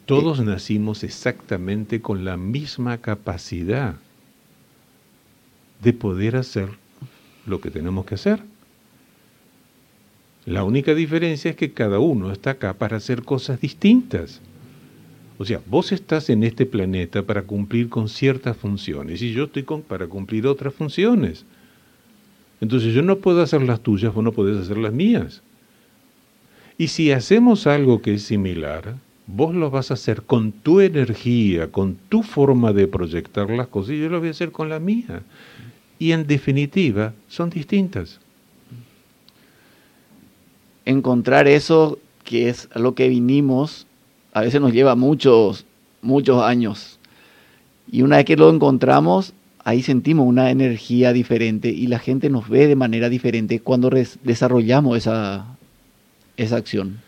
[0.06, 3.96] Todos nacimos exactamente con la misma capacidad
[5.82, 6.68] de poder hacer
[7.44, 8.40] lo que tenemos que hacer.
[10.44, 14.40] La única diferencia es que cada uno está acá para hacer cosas distintas.
[15.38, 19.64] O sea, vos estás en este planeta para cumplir con ciertas funciones y yo estoy
[19.64, 21.44] para cumplir otras funciones.
[22.60, 25.42] Entonces yo no puedo hacer las tuyas, vos no podés hacer las mías.
[26.78, 28.94] Y si hacemos algo que es similar,
[29.26, 33.92] vos lo vas a hacer con tu energía, con tu forma de proyectar las cosas
[33.92, 35.22] y yo lo voy a hacer con la mía.
[35.98, 38.20] Y en definitiva, son distintas
[40.86, 43.86] encontrar eso que es a lo que vinimos,
[44.32, 45.66] a veces nos lleva muchos,
[46.00, 46.98] muchos años.
[47.90, 52.48] Y una vez que lo encontramos, ahí sentimos una energía diferente y la gente nos
[52.48, 53.90] ve de manera diferente cuando
[54.22, 55.46] desarrollamos esa,
[56.36, 57.00] esa acción.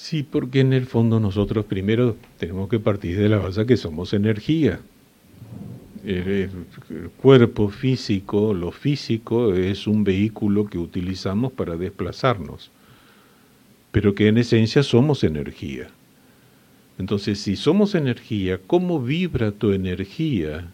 [0.00, 4.12] Sí, porque en el fondo nosotros primero tenemos que partir de la base que somos
[4.12, 4.80] energía.
[6.04, 6.50] el,
[7.16, 12.70] cuerpo físico, lo físico, es un vehículo que utilizamos para desplazarnos
[13.94, 15.86] pero que en esencia somos energía.
[16.98, 20.72] Entonces, si somos energía, ¿cómo vibra tu energía?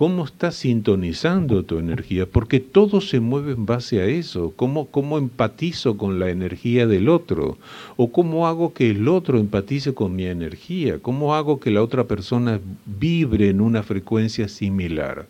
[0.00, 2.24] ¿Cómo estás sintonizando tu energía?
[2.24, 4.50] Porque todo se mueve en base a eso.
[4.56, 7.58] ¿Cómo, ¿Cómo empatizo con la energía del otro?
[7.98, 11.00] ¿O cómo hago que el otro empatice con mi energía?
[11.00, 15.26] ¿Cómo hago que la otra persona vibre en una frecuencia similar?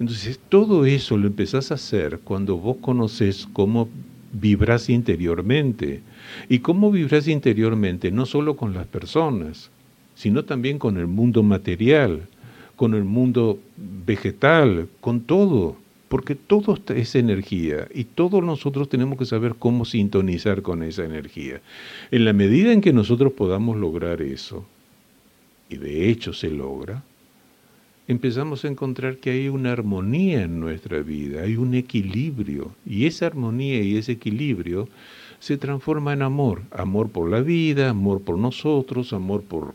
[0.00, 3.90] Entonces, todo eso lo empezás a hacer cuando vos conoces cómo
[4.32, 6.00] vibras interiormente.
[6.48, 8.10] ¿Y cómo vibras interiormente?
[8.10, 9.70] No solo con las personas,
[10.14, 12.22] sino también con el mundo material,
[12.78, 13.58] con el mundo
[14.06, 15.76] vegetal, con todo,
[16.08, 21.60] porque todo es energía y todos nosotros tenemos que saber cómo sintonizar con esa energía.
[22.12, 24.64] En la medida en que nosotros podamos lograr eso,
[25.68, 27.02] y de hecho se logra,
[28.06, 33.26] empezamos a encontrar que hay una armonía en nuestra vida, hay un equilibrio, y esa
[33.26, 34.88] armonía y ese equilibrio
[35.40, 39.74] se transforma en amor, amor por la vida, amor por nosotros, amor por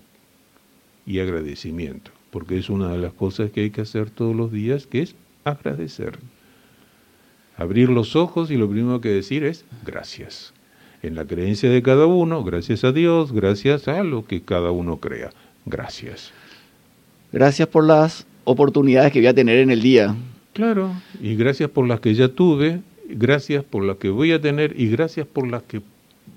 [1.06, 4.88] y agradecimiento, porque es una de las cosas que hay que hacer todos los días,
[4.88, 6.18] que es agradecer.
[7.56, 10.52] Abrir los ojos y lo primero que decir es gracias.
[11.04, 14.98] En la creencia de cada uno, gracias a Dios, gracias a lo que cada uno
[14.98, 15.30] crea.
[15.68, 16.32] Gracias.
[17.32, 20.16] Gracias por las oportunidades que voy a tener en el día.
[20.54, 24.74] Claro, y gracias por las que ya tuve, gracias por las que voy a tener
[24.80, 25.84] y gracias por las que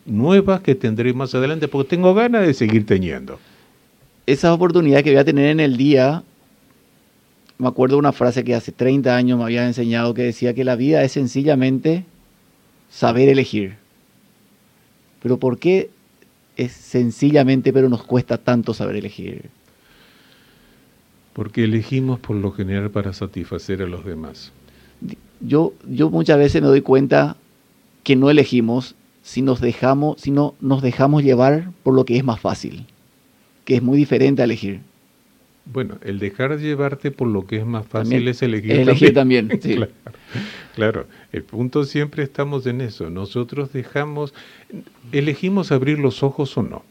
[0.04, 3.38] nuevas que tendré más adelante, porque tengo ganas de seguir teniendo.
[4.26, 6.24] Esas oportunidades que voy a tener en el día,
[7.58, 10.64] me acuerdo de una frase que hace 30 años me había enseñado que decía que
[10.64, 12.04] la vida es sencillamente
[12.90, 13.76] saber elegir.
[15.22, 15.90] Pero ¿por qué
[16.56, 19.48] es sencillamente, pero nos cuesta tanto saber elegir?
[21.32, 24.52] Porque elegimos por lo general para satisfacer a los demás.
[25.40, 27.36] Yo, yo muchas veces me doy cuenta
[28.02, 32.24] que no elegimos si nos dejamos, si no nos dejamos llevar por lo que es
[32.24, 32.86] más fácil,
[33.66, 34.80] que es muy diferente a elegir.
[35.66, 39.48] Bueno, el dejar llevarte por lo que es más fácil es elegir, elegir también.
[39.58, 39.88] claro,
[40.76, 43.10] claro, el punto siempre estamos en eso.
[43.10, 44.32] Nosotros dejamos,
[45.10, 46.84] elegimos abrir los ojos o no.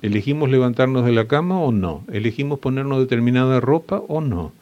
[0.00, 2.04] Elegimos levantarnos de la cama o no.
[2.12, 4.52] Elegimos ponernos determinada ropa o no.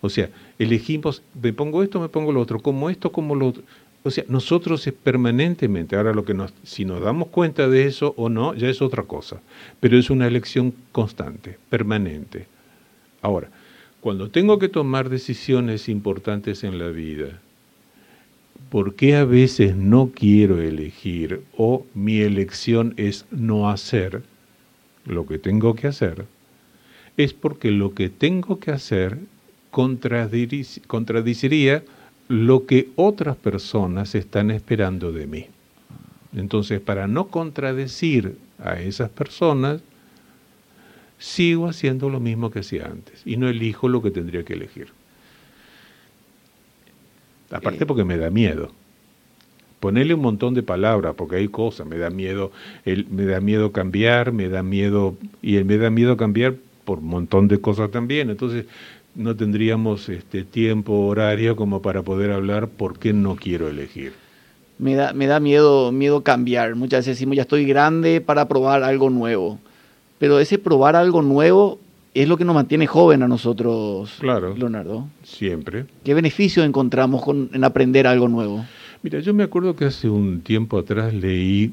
[0.00, 3.62] O sea, elegimos, me pongo esto, me pongo lo otro, como esto, como lo otro.
[4.06, 8.14] O sea, nosotros es permanentemente, ahora lo que nos, si nos damos cuenta de eso
[8.16, 9.40] o no, ya es otra cosa,
[9.80, 12.46] pero es una elección constante, permanente.
[13.20, 13.50] Ahora,
[14.00, 17.40] cuando tengo que tomar decisiones importantes en la vida,
[18.70, 24.22] ¿por qué a veces no quiero elegir o mi elección es no hacer
[25.04, 26.26] lo que tengo que hacer?
[27.16, 29.18] Es porque lo que tengo que hacer
[29.72, 31.82] contradiciría
[32.28, 35.46] lo que otras personas están esperando de mí.
[36.34, 39.80] Entonces, para no contradecir a esas personas,
[41.18, 44.88] sigo haciendo lo mismo que hacía antes y no elijo lo que tendría que elegir.
[47.50, 47.86] Aparte eh.
[47.86, 48.70] porque me da miedo.
[49.80, 52.50] Ponerle un montón de palabras, porque hay cosas, me da miedo,
[52.84, 56.54] el, me da miedo cambiar, me da miedo, y me da miedo cambiar
[56.84, 58.30] por un montón de cosas también.
[58.30, 58.66] Entonces,
[59.16, 64.12] no tendríamos este tiempo horario como para poder hablar por qué no quiero elegir.
[64.78, 66.74] Me da, me da miedo, miedo cambiar.
[66.74, 69.58] Muchas veces decimos, ya estoy grande para probar algo nuevo.
[70.18, 71.80] Pero ese probar algo nuevo
[72.12, 75.08] es lo que nos mantiene joven a nosotros, claro, Leonardo.
[75.22, 75.86] Siempre.
[76.04, 78.64] ¿Qué beneficio encontramos con, en aprender algo nuevo?
[79.02, 81.72] Mira, yo me acuerdo que hace un tiempo atrás leí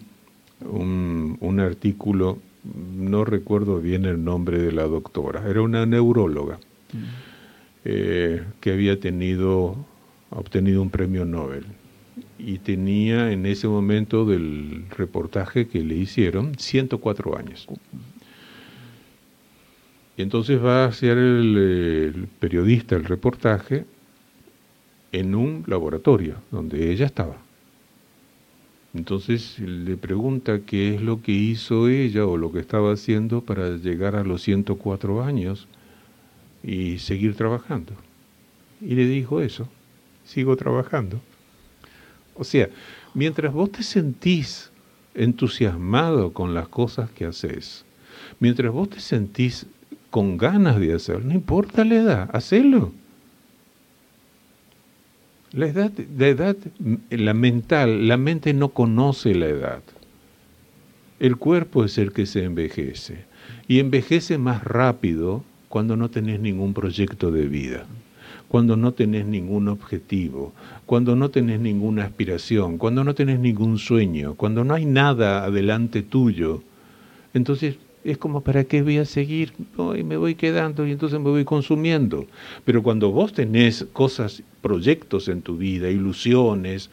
[0.69, 2.39] un, un artículo,
[2.95, 6.59] no recuerdo bien el nombre de la doctora, era una neuróloga.
[6.91, 7.32] Mm.
[7.85, 9.75] Eh, que había tenido,
[10.29, 11.65] obtenido un premio Nobel.
[12.39, 17.67] Y tenía en ese momento del reportaje que le hicieron 104 años.
[20.15, 23.85] Y entonces va a hacer el, periodista el reportaje
[25.11, 27.37] en un laboratorio donde ella estaba.
[28.93, 33.75] Entonces le pregunta qué es lo que hizo ella o lo que estaba haciendo para
[33.77, 35.67] llegar a los 104 años
[36.63, 37.93] y seguir trabajando.
[38.81, 39.67] Y le dijo eso,
[40.23, 41.21] sigo trabajando.
[42.35, 42.69] O sea,
[43.13, 44.71] mientras vos te sentís
[45.13, 47.85] entusiasmado con las cosas que haces,
[48.39, 49.67] mientras vos te sentís
[50.09, 52.93] con ganas de hacerlo, no importa la edad, hacelo.
[55.51, 56.57] La edad, la edad,
[57.11, 59.83] la mental, la mente no conoce la edad.
[61.19, 63.25] El cuerpo es el que se envejece
[63.67, 65.43] y envejece más rápido
[65.73, 67.87] cuando no tenés ningún proyecto de vida,
[68.47, 70.53] cuando no tenés ningún objetivo,
[70.85, 76.03] cuando no tenés ninguna aspiración, cuando no tenés ningún sueño, cuando no hay nada adelante
[76.03, 76.61] tuyo.
[77.33, 79.53] Entonces es como, ¿para qué voy a seguir?
[79.97, 82.27] y me voy quedando y entonces me voy consumiendo.
[82.65, 86.91] Pero cuando vos tenés cosas, proyectos en tu vida, ilusiones,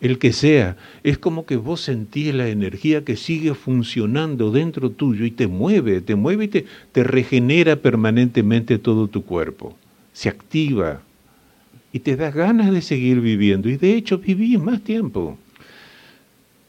[0.00, 5.24] el que sea, es como que vos sentís la energía que sigue funcionando dentro tuyo
[5.24, 9.76] y te mueve, te mueve y te, te regenera permanentemente todo tu cuerpo,
[10.12, 11.02] se activa
[11.92, 15.36] y te da ganas de seguir viviendo y de hecho vivís más tiempo.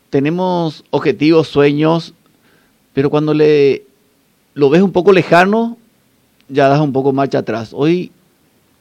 [0.10, 2.16] Tenemos objetivos, sueños,
[2.94, 3.84] pero cuando le
[4.56, 5.78] lo ves un poco lejano,
[6.48, 7.72] ya das un poco marcha atrás.
[7.74, 8.12] Hoy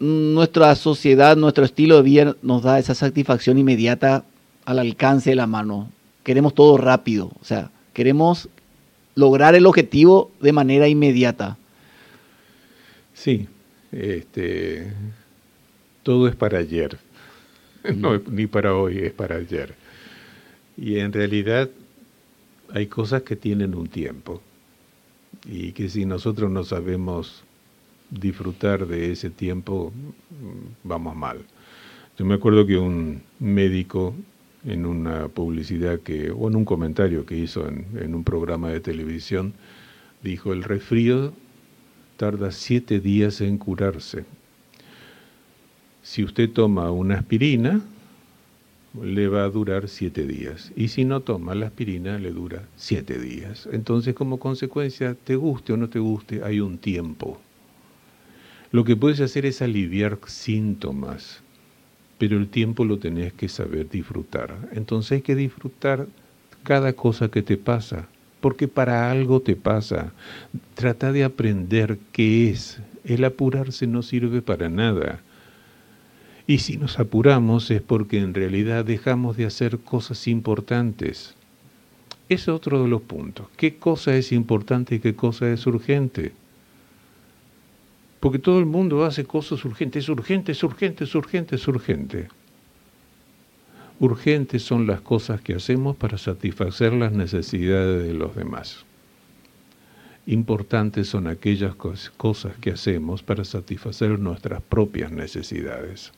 [0.01, 4.25] nuestra sociedad, nuestro estilo de vida nos da esa satisfacción inmediata
[4.69, 5.91] al alcance de la mano.
[6.25, 8.51] Queremos todo rápido, o sea, queremos
[9.15, 11.57] lograr el objetivo de manera inmediata.
[13.15, 13.49] Sí,
[13.91, 14.93] este,
[16.03, 16.99] todo es para ayer,
[17.97, 19.75] no, ni para hoy, es para ayer.
[20.77, 21.71] Y en realidad
[22.75, 24.43] hay cosas que tienen un tiempo
[25.47, 27.43] y que si nosotros no sabemos
[28.11, 29.95] disfrutar de ese tiempo,
[30.85, 31.39] vamos mal.
[32.19, 34.15] Yo me acuerdo que un médico
[34.65, 38.81] en una publicidad que, o en un comentario que hizo en, en un programa de
[38.81, 39.55] televisión,
[40.23, 41.33] dijo, el resfrío
[42.17, 44.25] tarda siete días en curarse.
[46.03, 47.81] Si usted toma una aspirina,
[49.03, 50.73] le va a durar siete días.
[50.75, 53.69] Y si no toma la aspirina, le dura siete días.
[53.73, 57.41] Entonces, como consecuencia, te guste o no te guste, hay un tiempo.
[58.73, 61.43] Lo que puedes hacer es aliviar síntomas
[62.19, 64.57] pero el tiempo lo tenés que saber disfrutar.
[64.73, 66.07] Entonces hay que disfrutar
[66.65, 68.09] cada cosa que te pasa,
[68.41, 70.13] porque para algo te pasa.
[70.75, 72.81] Trata de aprender qué es.
[73.05, 75.21] El apurarse no sirve para nada.
[76.47, 81.35] Y si nos apuramos es porque en realidad dejamos de hacer cosas importantes.
[82.29, 83.47] Es otro de los puntos.
[83.57, 86.33] ¿Qué cosa es importante y qué cosa es urgente?
[88.21, 92.29] Porque todo el mundo hace cosas urgentes, es urgente, es urgente, es urgente, es urgente.
[94.01, 98.85] Urgentes son las cosas que hacemos para satisfacer las necesidades de los demás.
[100.27, 106.13] Importantes son aquellas cosas que hacemos para satisfacer nuestras propias necesidades.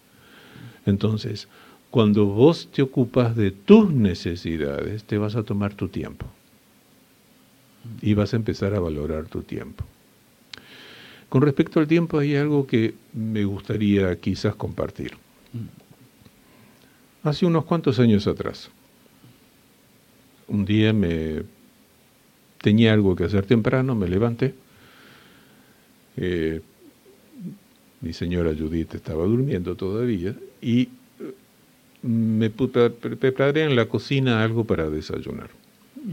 [0.84, 1.48] Entonces,
[1.90, 6.26] cuando vos te ocupas de tus necesidades, te vas a tomar tu tiempo
[8.03, 9.84] y vas a empezar a valorar tu tiempo.
[11.31, 15.12] Con respecto al tiempo hay algo que me gustaría quizás compartir.
[17.22, 18.68] Hace unos cuantos años atrás,
[20.49, 21.45] un día me
[22.61, 24.55] tenía algo que hacer temprano, me levanté.
[26.16, 26.61] Eh,
[28.01, 30.89] mi señora Judith estaba durmiendo todavía y
[32.03, 35.51] me preparé en la cocina algo para desayunar.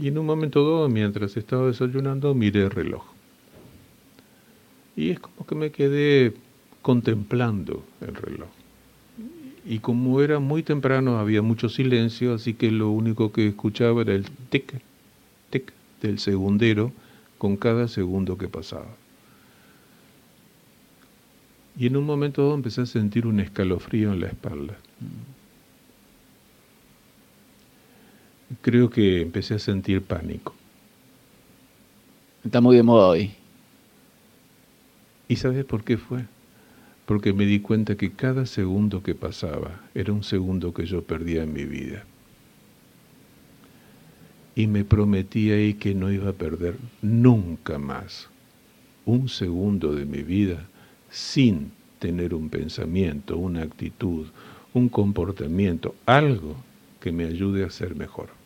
[0.00, 3.17] Y en un momento dado, mientras estaba desayunando, miré el reloj.
[4.98, 6.34] Y es como que me quedé
[6.82, 8.48] contemplando el reloj.
[9.64, 14.12] Y como era muy temprano, había mucho silencio, así que lo único que escuchaba era
[14.14, 14.82] el tic,
[15.50, 15.72] tic
[16.02, 16.90] del segundero
[17.38, 18.88] con cada segundo que pasaba.
[21.78, 24.76] Y en un momento dado empecé a sentir un escalofrío en la espalda.
[28.62, 30.56] creo que empecé a sentir pánico.
[32.42, 33.30] Está muy de moda hoy.
[35.28, 36.24] ¿Y sabes por qué fue?
[37.06, 41.42] Porque me di cuenta que cada segundo que pasaba era un segundo que yo perdía
[41.42, 42.04] en mi vida.
[44.54, 48.28] Y me prometí ahí que no iba a perder nunca más
[49.04, 50.66] un segundo de mi vida
[51.10, 54.26] sin tener un pensamiento, una actitud,
[54.74, 56.56] un comportamiento, algo
[57.00, 58.38] que me ayude a ser mejor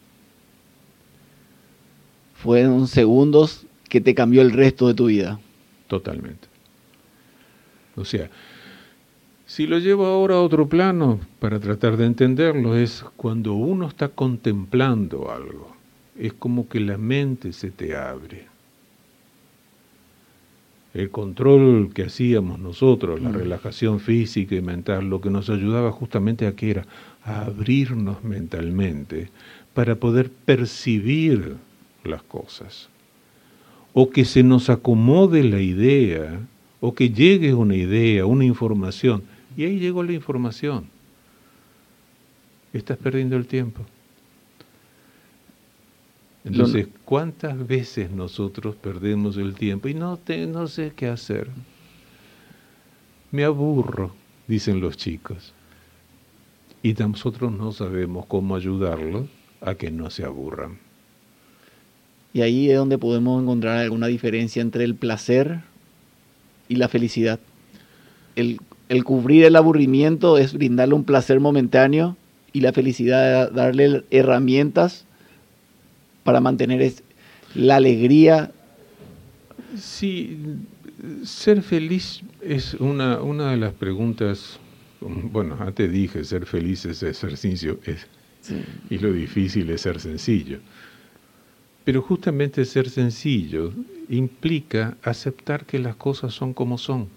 [2.43, 5.39] fueron segundos que te cambió el resto de tu vida.
[5.87, 6.52] Totalmente.
[7.97, 8.31] O sea,
[9.47, 14.09] si lo llevo ahora a otro plano para tratar de entenderlo, es cuando uno está
[14.09, 15.77] contemplando algo,
[16.19, 18.47] es como que la mente se te abre.
[20.95, 23.35] El control que hacíamos nosotros, la mm.
[23.35, 26.87] relajación física y mental, lo que nos ayudaba justamente a que era
[27.25, 29.31] a abrirnos mentalmente
[29.75, 31.57] para poder percibir
[32.05, 32.89] las cosas.
[33.95, 36.41] O que se nos acomode la idea,
[36.85, 39.23] o que llegue una idea, una información,
[39.57, 40.89] y ahí llegó la información.
[42.73, 43.87] Estás perdiendo el tiempo.
[46.45, 51.51] Entonces, ¿cuántas veces nosotros perdemos el tiempo y no, te, no sé qué hacer?
[53.31, 54.13] Me aburro,
[54.49, 55.55] dicen los chicos.
[56.83, 59.29] Y nosotros no sabemos cómo ayudarlos
[59.61, 60.79] a que no se aburran.
[62.33, 65.61] Y ahí es donde podemos encontrar alguna diferencia entre el placer
[66.73, 67.39] y la felicidad.
[68.35, 68.59] El,
[69.05, 72.17] cubrir el aburrimiento es brindarle un placer momentáneo
[72.55, 75.05] y la felicidad es darle herramientas
[76.25, 76.95] para mantener
[77.55, 78.53] la alegría.
[79.77, 80.39] Sí,
[81.25, 84.59] ser feliz es una, una de las preguntas,
[85.01, 87.79] bueno, antes dije, ser feliz es ser sencillo,
[88.89, 90.61] y lo difícil es ser sencillo.
[91.85, 93.73] Pero justamente ser sencillo
[94.09, 97.09] implica aceptar que las cosas son como son.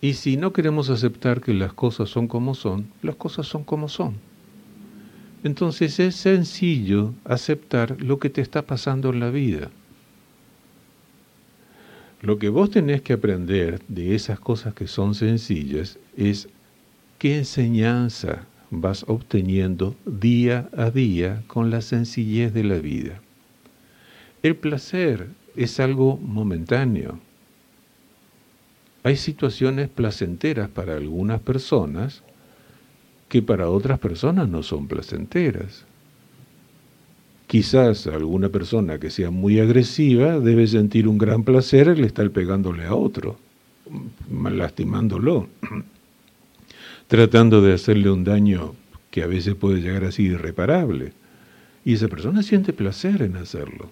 [0.00, 3.88] Y si no queremos aceptar que las cosas son como son, las cosas son como
[3.88, 4.14] son.
[5.44, 9.70] Entonces es sencillo aceptar lo que te está pasando en la vida.
[12.22, 16.48] Lo que vos tenés que aprender de esas cosas que son sencillas es
[17.18, 23.20] qué enseñanza vas obteniendo día a día con la sencillez de la vida.
[24.42, 27.18] El placer es algo momentáneo.
[29.02, 32.22] Hay situaciones placenteras para algunas personas
[33.28, 35.84] que para otras personas no son placenteras.
[37.46, 42.84] Quizás alguna persona que sea muy agresiva debe sentir un gran placer el estar pegándole
[42.84, 43.38] a otro,
[44.30, 45.48] lastimándolo
[47.10, 48.76] tratando de hacerle un daño
[49.10, 51.12] que a veces puede llegar a ser irreparable.
[51.84, 53.90] Y esa persona siente placer en hacerlo.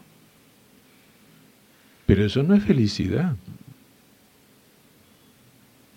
[2.06, 3.34] Pero eso no es felicidad.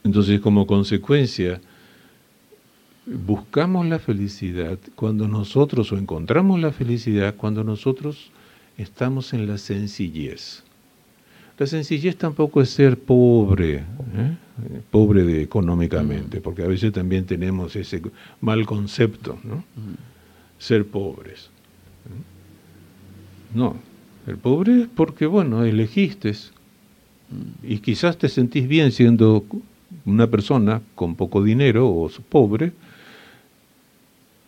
[0.03, 1.61] Entonces, como consecuencia,
[3.05, 8.32] buscamos la felicidad cuando nosotros, o encontramos la felicidad cuando nosotros
[8.80, 10.63] estamos en la sencillez.
[11.59, 14.38] La sencillez tampoco es ser pobre, ¿eh?
[14.89, 16.41] Pobre de, económicamente, mm.
[16.41, 18.01] porque a veces también tenemos ese
[18.39, 19.57] mal concepto, ¿no?
[19.57, 19.95] Mm.
[20.57, 21.49] Ser pobres.
[23.53, 23.76] No,
[24.28, 26.34] El pobre es porque, bueno, elegiste
[27.64, 29.45] y quizás te sentís bien siendo
[30.05, 32.72] una persona con poco dinero o pobre.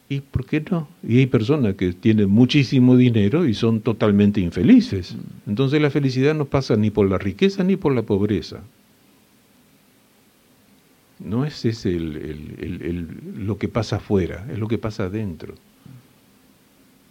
[0.09, 0.87] ¿Y por qué no?
[1.07, 5.15] Y hay personas que tienen muchísimo dinero y son totalmente infelices.
[5.47, 8.61] Entonces la felicidad no pasa ni por la riqueza ni por la pobreza.
[11.23, 15.55] No es ese lo que pasa afuera, es lo que pasa adentro.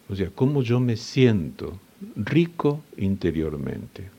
[0.09, 1.79] O sea, cómo yo me siento
[2.17, 4.11] rico interiormente.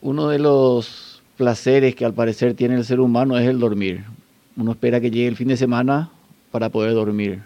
[0.00, 4.04] Uno de los placeres que al parecer tiene el ser humano es el dormir.
[4.56, 6.10] Uno espera que llegue el fin de semana
[6.50, 7.42] para poder dormir,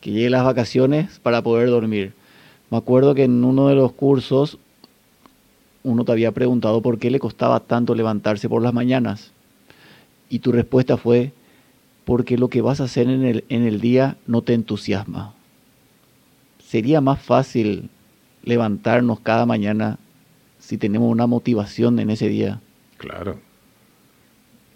[0.00, 2.12] que llegue las vacaciones para poder dormir.
[2.70, 4.58] Me acuerdo que en uno de los cursos
[5.88, 9.32] uno te había preguntado por qué le costaba tanto levantarse por las mañanas.
[10.28, 11.32] Y tu respuesta fue,
[12.04, 15.34] porque lo que vas a hacer en el, en el día no te entusiasma.
[16.58, 17.88] Sería más fácil
[18.42, 19.98] levantarnos cada mañana
[20.58, 22.60] si tenemos una motivación en ese día.
[22.98, 23.38] Claro.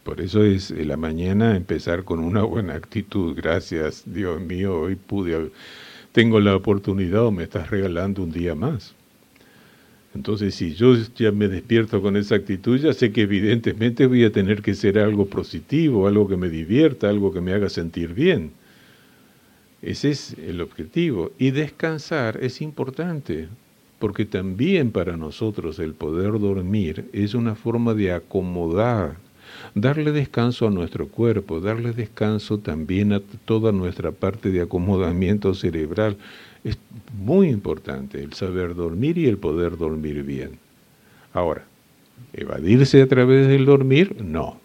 [0.03, 3.37] Por eso es la mañana empezar con una buena actitud.
[3.37, 5.53] Gracias, Dios mío, hoy pude,
[6.11, 8.95] tengo la oportunidad o me estás regalando un día más.
[10.15, 14.33] Entonces, si yo ya me despierto con esa actitud, ya sé que evidentemente voy a
[14.33, 18.53] tener que ser algo positivo, algo que me divierta, algo que me haga sentir bien.
[19.81, 21.33] Ese es el objetivo.
[21.39, 23.49] Y descansar es importante,
[23.99, 29.17] porque también para nosotros el poder dormir es una forma de acomodar,
[29.75, 36.17] darle descanso a nuestro cuerpo, darle descanso también a toda nuestra parte de acomodamiento cerebral.
[36.65, 36.79] Es
[37.19, 40.59] muy importante el saber dormir y el poder dormir bien.
[41.33, 41.65] Ahora,
[42.33, 44.61] evadirse a través del dormir, no.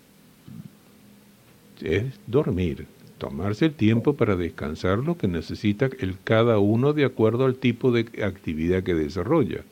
[1.82, 2.88] Es dormir,
[3.18, 7.92] tomarse el tiempo para descansar lo que necesita el cada uno de acuerdo al tipo
[7.92, 9.64] de actividad que desarrolla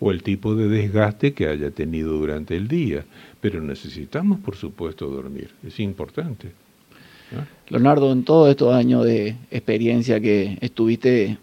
[0.00, 3.04] o el tipo de desgaste que haya tenido durante el día.
[3.40, 5.50] Pero necesitamos, por supuesto, dormir.
[5.66, 6.52] Es importante.
[7.68, 11.36] Leonardo, en todos estos años de experiencia que estuviste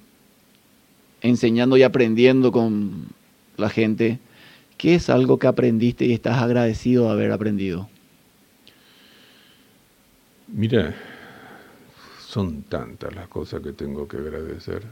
[1.26, 3.08] enseñando y aprendiendo con
[3.58, 4.20] la gente,
[4.78, 7.90] ¿qué es algo que aprendiste y estás agradecido de haber aprendido?
[10.48, 10.96] Mira,
[12.20, 14.84] son tantas las cosas que tengo que agradecer.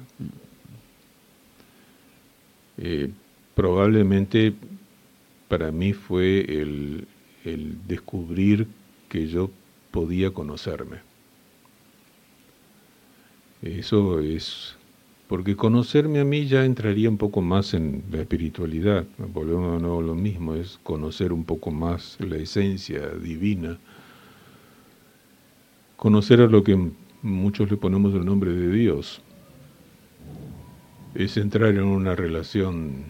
[2.78, 3.12] Eh,
[3.54, 4.54] probablemente
[5.48, 7.08] para mí fue el,
[7.46, 8.68] el descubrir
[9.08, 9.52] que yo
[9.92, 10.98] podía conocerme.
[13.62, 14.76] Eso es
[15.28, 19.06] porque conocerme a mí ya entraría un poco más en la espiritualidad.
[19.18, 23.80] Volvemos nuevo a lo mismo, es conocer un poco más la esencia divina.
[25.96, 29.22] Conocer a lo que muchos le ponemos el nombre de Dios.
[31.16, 33.04] Es entrar en una relación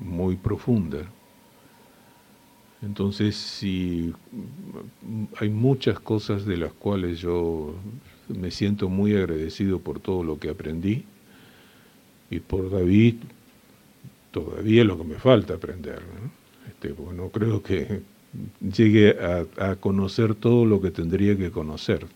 [0.00, 0.98] muy profunda.
[2.80, 4.14] Entonces, si
[5.40, 7.74] hay muchas cosas de las cuales yo
[8.28, 11.04] me siento muy agradecido por todo lo que aprendí,
[12.30, 13.14] y por David
[14.30, 16.00] todavía lo que me falta aprender.
[16.00, 16.30] ¿no?
[16.68, 18.00] Este, no creo que
[18.76, 19.16] llegue
[19.58, 22.06] a, conocer todo lo que tendría que conocer.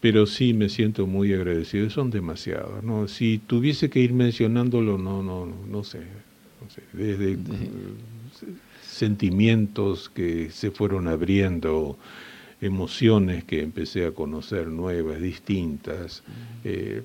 [0.00, 2.82] Pero sí me siento muy agradecido, son demasiados.
[2.84, 3.08] ¿no?
[3.08, 6.00] Si tuviese que ir mencionándolo, no, no, no sé.
[6.00, 7.36] No sé desde
[8.82, 11.98] sentimientos que se fueron abriendo,
[12.60, 16.22] emociones que empecé a conocer nuevas, distintas.
[16.64, 17.02] Eh,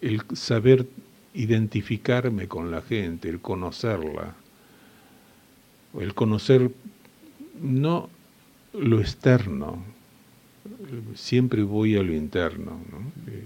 [0.00, 0.86] el saber
[1.34, 4.34] identificarme con la gente, el conocerla,
[5.98, 6.70] el conocer
[7.60, 8.08] no
[8.72, 9.82] lo externo,
[11.14, 12.80] siempre voy a lo interno.
[13.26, 13.44] Eh,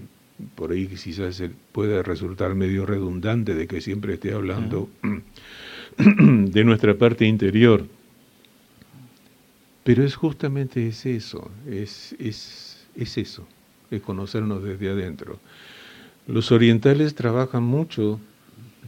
[0.55, 4.89] por ahí quizás pueda resultar medio redundante de que siempre esté hablando
[5.99, 7.87] de nuestra parte interior,
[9.85, 13.47] pero es justamente es eso, es, es, es eso,
[13.91, 15.39] es conocernos desde adentro.
[16.27, 18.21] Los orientales trabajan mucho,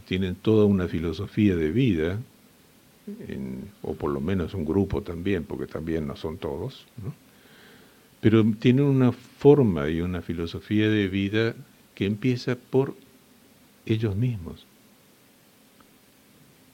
[0.07, 2.19] tienen toda una filosofía de vida,
[3.81, 6.85] o por lo menos un grupo también, porque también no son todos,
[8.21, 11.55] pero tienen una forma y una filosofía de vida
[11.93, 12.95] que empieza por
[13.85, 14.65] ellos mismos,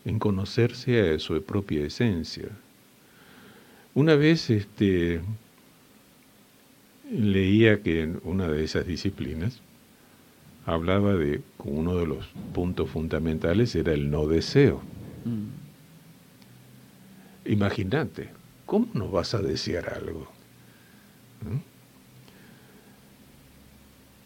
[0.05, 2.49] en conocerse a su propia esencia.
[3.93, 5.21] Una vez este,
[7.11, 9.61] leía que en una de esas disciplinas,
[10.65, 14.81] hablaba de que uno de los puntos fundamentales era el no deseo.
[15.25, 15.61] Mm.
[17.51, 18.29] Imagínate,
[18.65, 20.27] ¿cómo no vas a desear algo?
[21.41, 21.71] ¿Mm?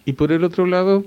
[0.06, 1.04] Y por el otro lado,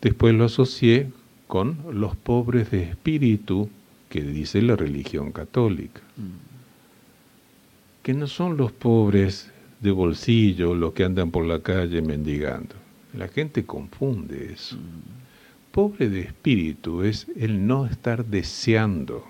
[0.00, 1.10] después lo asocié
[1.46, 3.68] con los pobres de espíritu
[4.08, 6.00] que dice la religión católica.
[8.10, 12.74] Que no son los pobres de bolsillo los que andan por la calle mendigando.
[13.14, 14.76] La gente confunde eso.
[15.70, 19.24] Pobre de espíritu es el no estar deseando.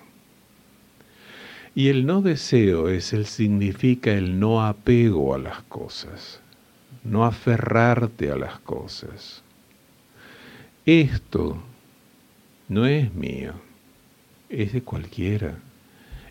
[1.75, 6.41] Y el no deseo es el significa el no apego a las cosas
[7.03, 9.43] no aferrarte a las cosas.
[10.87, 11.61] Esto
[12.67, 13.53] no es mío,
[14.49, 15.59] es de cualquiera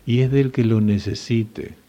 [0.05, 1.80] y es del que lo necesite.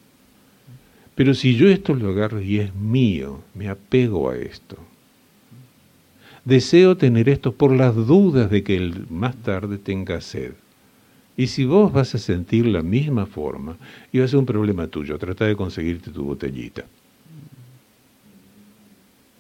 [1.15, 4.77] Pero si yo esto lo agarro y es mío, me apego a esto.
[6.45, 10.53] Deseo tener esto por las dudas de que el más tarde tenga sed.
[11.37, 13.77] Y si vos vas a sentir la misma forma,
[14.13, 16.85] y va a ser un problema tuyo, trata de conseguirte tu botellita.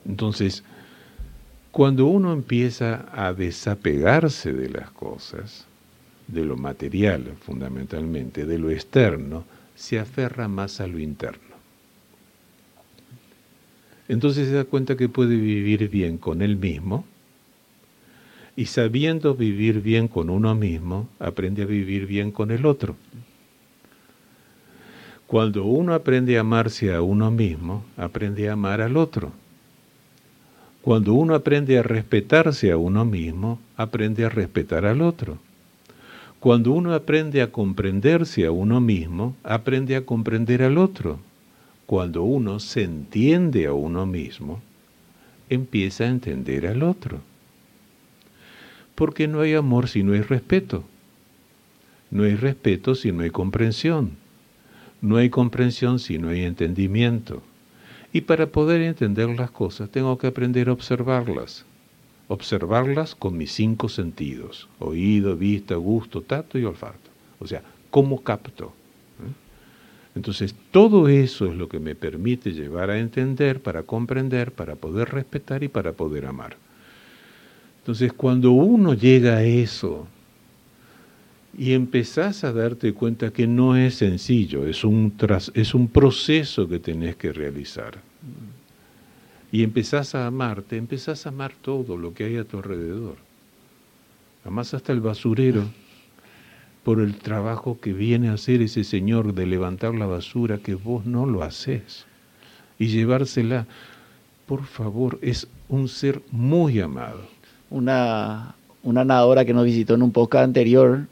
[0.06, 0.62] Entonces,
[1.70, 5.66] cuando uno empieza a desapegarse de las cosas,
[6.28, 9.44] de lo material fundamentalmente, de lo externo,
[9.74, 11.51] se aferra más a lo interno.
[14.12, 17.06] Entonces se da cuenta que puede vivir bien con él mismo
[18.54, 22.94] y sabiendo vivir bien con uno mismo, aprende a vivir bien con el otro.
[25.26, 29.32] Cuando uno aprende a amarse a uno mismo, aprende a amar al otro.
[30.82, 35.38] Cuando uno aprende a respetarse a uno mismo, aprende a respetar al otro.
[36.38, 41.18] Cuando uno aprende a comprenderse a uno mismo, aprende a comprender al otro.
[41.86, 44.60] Cuando uno se entiende a uno mismo,
[45.50, 47.20] empieza a entender al otro.
[48.94, 50.84] Porque no hay amor si no hay respeto.
[52.10, 54.12] No hay respeto si no hay comprensión.
[55.00, 57.42] No hay comprensión si no hay entendimiento.
[58.12, 61.64] Y para poder entender las cosas tengo que aprender a observarlas.
[62.28, 67.10] Observarlas con mis cinco sentidos, oído, vista, gusto, tacto y olfato.
[67.40, 68.72] O sea, ¿cómo capto?
[70.14, 75.08] Entonces, todo eso es lo que me permite llevar a entender, para comprender, para poder
[75.10, 76.56] respetar y para poder amar.
[77.78, 80.06] Entonces, cuando uno llega a eso
[81.56, 85.14] y empezás a darte cuenta que no es sencillo, es un,
[85.54, 87.98] es un proceso que tenés que realizar.
[89.50, 93.16] Y empezás a amarte, empezás a amar todo lo que hay a tu alrededor.
[94.44, 95.64] Amás hasta el basurero
[96.84, 101.06] por el trabajo que viene a hacer ese señor de levantar la basura que vos
[101.06, 102.06] no lo haces.
[102.78, 103.66] Y llevársela,
[104.46, 107.20] por favor, es un ser muy amado.
[107.70, 111.06] Una, una nadadora que nos visitó en un podcast anterior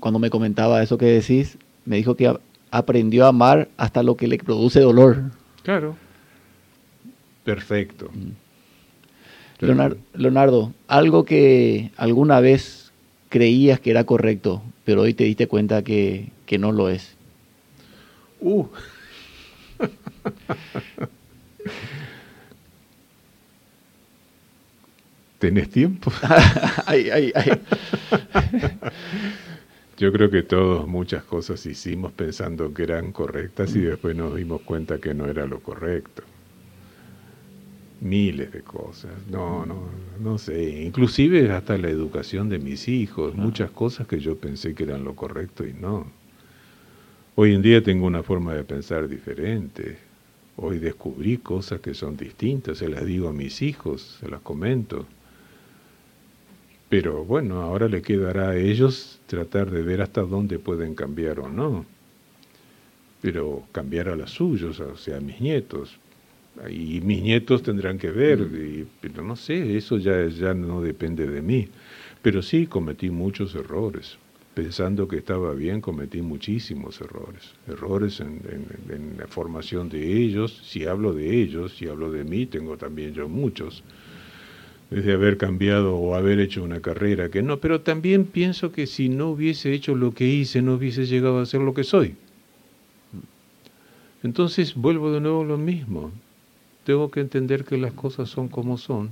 [0.00, 2.36] cuando me comentaba eso que decís, me dijo que
[2.70, 5.30] aprendió a amar hasta lo que le produce dolor.
[5.62, 5.96] Claro.
[7.44, 8.10] Perfecto.
[8.12, 8.32] Mm.
[10.14, 12.85] Leonardo, algo que alguna vez
[13.28, 17.16] creías que era correcto, pero hoy te diste cuenta que, que no lo es.
[18.40, 18.66] Uh.
[25.38, 26.10] ¿Tenés tiempo?
[26.86, 27.52] ay, ay, ay.
[29.98, 34.60] Yo creo que todos muchas cosas hicimos pensando que eran correctas y después nos dimos
[34.62, 36.22] cuenta que no era lo correcto.
[38.00, 39.12] Miles de cosas.
[39.30, 39.88] No, no,
[40.20, 40.82] no sé.
[40.82, 43.34] Inclusive hasta la educación de mis hijos.
[43.34, 46.06] Muchas cosas que yo pensé que eran lo correcto y no.
[47.36, 49.98] Hoy en día tengo una forma de pensar diferente.
[50.56, 52.78] Hoy descubrí cosas que son distintas.
[52.78, 55.06] Se las digo a mis hijos, se las comento.
[56.88, 61.48] Pero bueno, ahora le quedará a ellos tratar de ver hasta dónde pueden cambiar o
[61.48, 61.84] no.
[63.20, 65.98] Pero cambiar a los suyos, o sea, a mis nietos.
[66.70, 68.86] Y mis nietos tendrán que ver, mm.
[69.00, 71.68] pero no sé, eso ya, ya no depende de mí.
[72.22, 74.18] Pero sí cometí muchos errores.
[74.54, 77.52] Pensando que estaba bien, cometí muchísimos errores.
[77.68, 78.40] Errores en,
[78.88, 80.62] en la formación de ellos.
[80.64, 83.84] Si hablo de ellos, si hablo de mí, tengo también yo muchos
[84.90, 89.08] de haber cambiado o haber hecho una carrera que no, pero también pienso que si
[89.08, 92.14] no hubiese hecho lo que hice, no hubiese llegado a ser lo que soy.
[94.22, 96.12] Entonces vuelvo de nuevo a lo mismo.
[96.86, 99.10] Tengo que entender que las cosas son como son.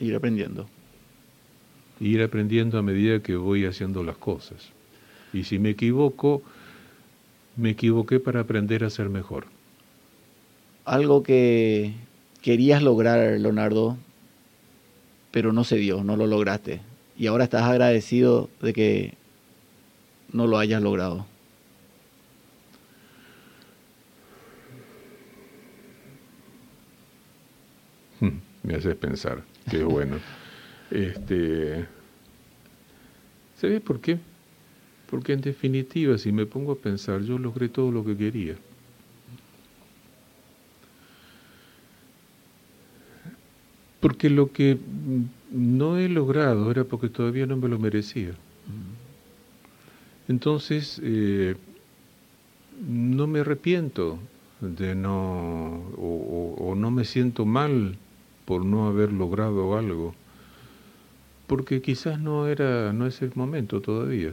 [0.00, 0.66] Ir aprendiendo.
[2.00, 4.70] Ir aprendiendo a medida que voy haciendo las cosas.
[5.34, 6.40] Y si me equivoco,
[7.54, 9.44] me equivoqué para aprender a ser mejor.
[10.86, 11.92] Algo que
[12.40, 13.98] querías lograr, Leonardo,
[15.32, 16.80] pero no se dio, no lo lograste.
[17.18, 19.14] Y ahora estás agradecido de que
[20.32, 21.26] no lo hayas logrado.
[28.62, 30.16] me haces pensar, qué bueno.
[30.90, 31.86] este,
[33.60, 34.18] ¿Sabes por qué?
[35.10, 38.56] Porque en definitiva, si me pongo a pensar, yo logré todo lo que quería.
[44.00, 44.78] Porque lo que
[45.52, 48.32] no he logrado era porque todavía no me lo merecía.
[50.28, 51.54] Entonces, eh,
[52.80, 54.18] no me arrepiento
[54.60, 57.96] de no, o, no me siento mal
[58.44, 60.14] por no haber logrado algo,
[61.46, 64.32] porque quizás no era, no es el momento todavía.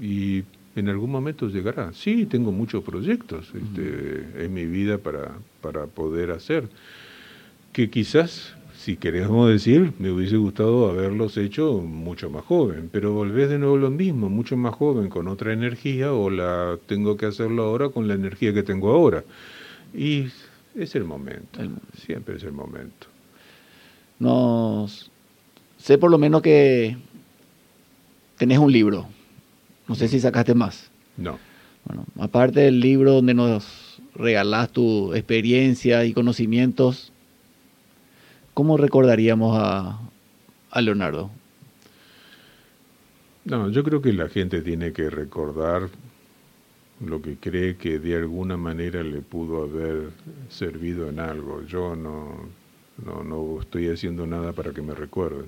[0.00, 0.44] Y
[0.74, 1.92] en algún momento llegará.
[1.92, 5.32] Sí, tengo muchos proyectos este, en mi vida para,
[5.62, 6.68] para poder hacer
[7.76, 13.50] que quizás, si queremos decir, me hubiese gustado haberlos hecho mucho más joven, pero volvés
[13.50, 17.64] de nuevo lo mismo, mucho más joven, con otra energía, o la tengo que hacerlo
[17.64, 19.24] ahora con la energía que tengo ahora.
[19.92, 20.28] Y
[20.76, 21.60] es el momento,
[21.94, 23.06] siempre es el momento.
[24.18, 25.10] Nos
[25.78, 26.96] sé por lo menos que
[28.36, 29.06] tenés un libro.
[29.88, 30.90] No sé si sacaste más.
[31.16, 31.38] No.
[31.84, 37.12] Bueno, aparte del libro donde nos regalás tu experiencia y conocimientos,
[38.54, 40.00] ¿cómo recordaríamos a,
[40.80, 41.30] Leonardo?
[43.44, 45.88] No, yo creo que la gente tiene que recordar
[47.00, 50.10] lo que cree que de alguna manera le pudo haber
[50.48, 51.62] servido en algo.
[51.66, 52.48] Yo no,
[53.04, 55.46] no, no estoy haciendo nada para que me recuerden.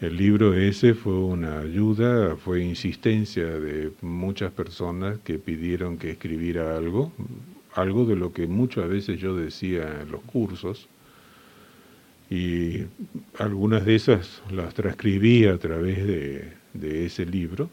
[0.00, 6.76] El libro ese fue una ayuda, fue insistencia de muchas personas que pidieron que escribiera
[6.76, 7.12] algo,
[7.74, 10.88] algo de lo que muchas veces yo decía en los cursos,
[12.30, 12.82] y
[13.38, 17.68] algunas de esas las transcribí a través de, ese libro,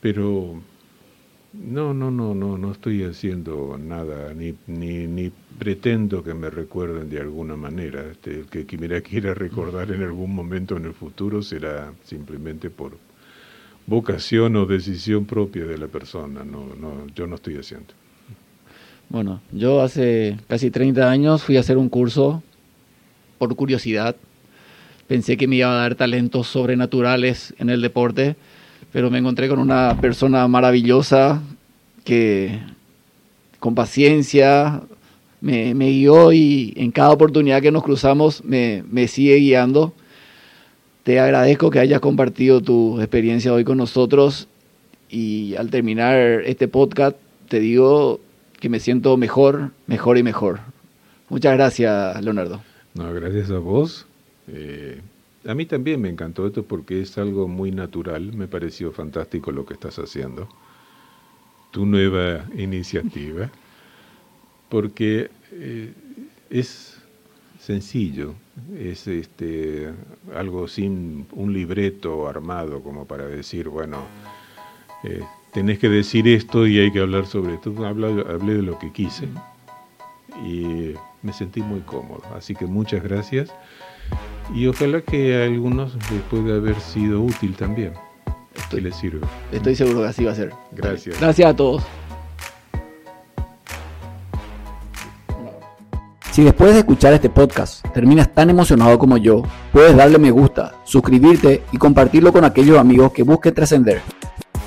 [0.00, 0.60] pero
[1.52, 7.10] no, no, no, no, no estoy haciendo nada, ni, ni, ni pretendo que me recuerden
[7.10, 8.04] de alguna manera.
[8.10, 12.96] Este, el que me quiera recordar en algún momento en el futuro será simplemente por
[13.86, 16.44] vocación o decisión propia de la persona.
[16.44, 17.94] No, no, yo no estoy haciendo.
[19.08, 22.44] Bueno, yo hace casi 30 años fui a hacer un curso
[23.38, 24.14] por curiosidad.
[25.08, 28.36] Pensé que me iba a dar talentos sobrenaturales en el deporte,
[28.92, 31.42] pero me encontré con una persona maravillosa
[32.04, 32.58] que
[33.58, 34.82] con paciencia
[35.40, 39.92] me, guió y en cada oportunidad que nos cruzamos me, me sigue guiando.
[41.02, 44.48] Te agradezco que hayas compartido tu experiencia hoy con nosotros
[45.08, 47.16] y al terminar este podcast
[47.48, 48.20] te digo
[48.60, 50.60] que me siento mejor, mejor y mejor.
[51.28, 52.60] Muchas gracias, Leonardo.
[52.94, 54.06] No, gracias a vos.
[54.48, 55.00] Eh,
[55.46, 58.32] a mí también me encantó esto porque es algo muy natural.
[58.32, 60.48] Me pareció fantástico lo que estás haciendo.
[61.70, 63.50] Tu nueva iniciativa.
[64.68, 65.92] Porque eh,
[66.48, 66.98] es
[67.58, 68.34] sencillo.
[68.78, 69.92] Es este,
[70.36, 74.04] algo sin un libreto armado como para decir, bueno,
[75.02, 75.22] eh,
[75.52, 77.74] tenés que decir esto y hay que hablar sobre esto.
[77.84, 79.26] hablé de lo que quise.
[80.44, 82.22] Y me sentí muy cómodo.
[82.36, 83.52] Así que muchas gracias
[84.54, 87.92] y ojalá que a algunos les pueda haber sido útil también.
[88.54, 89.26] Estoy, les sirve.
[89.52, 90.52] Estoy seguro que así va a ser.
[90.72, 91.20] Gracias.
[91.20, 91.82] Gracias a todos.
[96.32, 99.42] Si después de escuchar este podcast terminas tan emocionado como yo,
[99.72, 104.00] puedes darle me gusta, suscribirte y compartirlo con aquellos amigos que busquen trascender.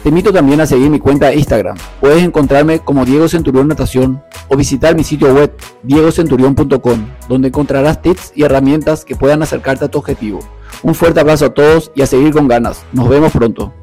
[0.04, 1.78] Te invito también a seguir mi cuenta de Instagram.
[2.01, 8.34] Puedes encontrarme como Diego Centurión Natación o visitar mi sitio web diegocenturión.com, donde encontrarás tips
[8.36, 10.41] y herramientas que puedan acercarte a tu objetivo.
[10.82, 12.84] Un fuerte abrazo a todos y a seguir con ganas.
[12.91, 13.74] Nos vemos pronto.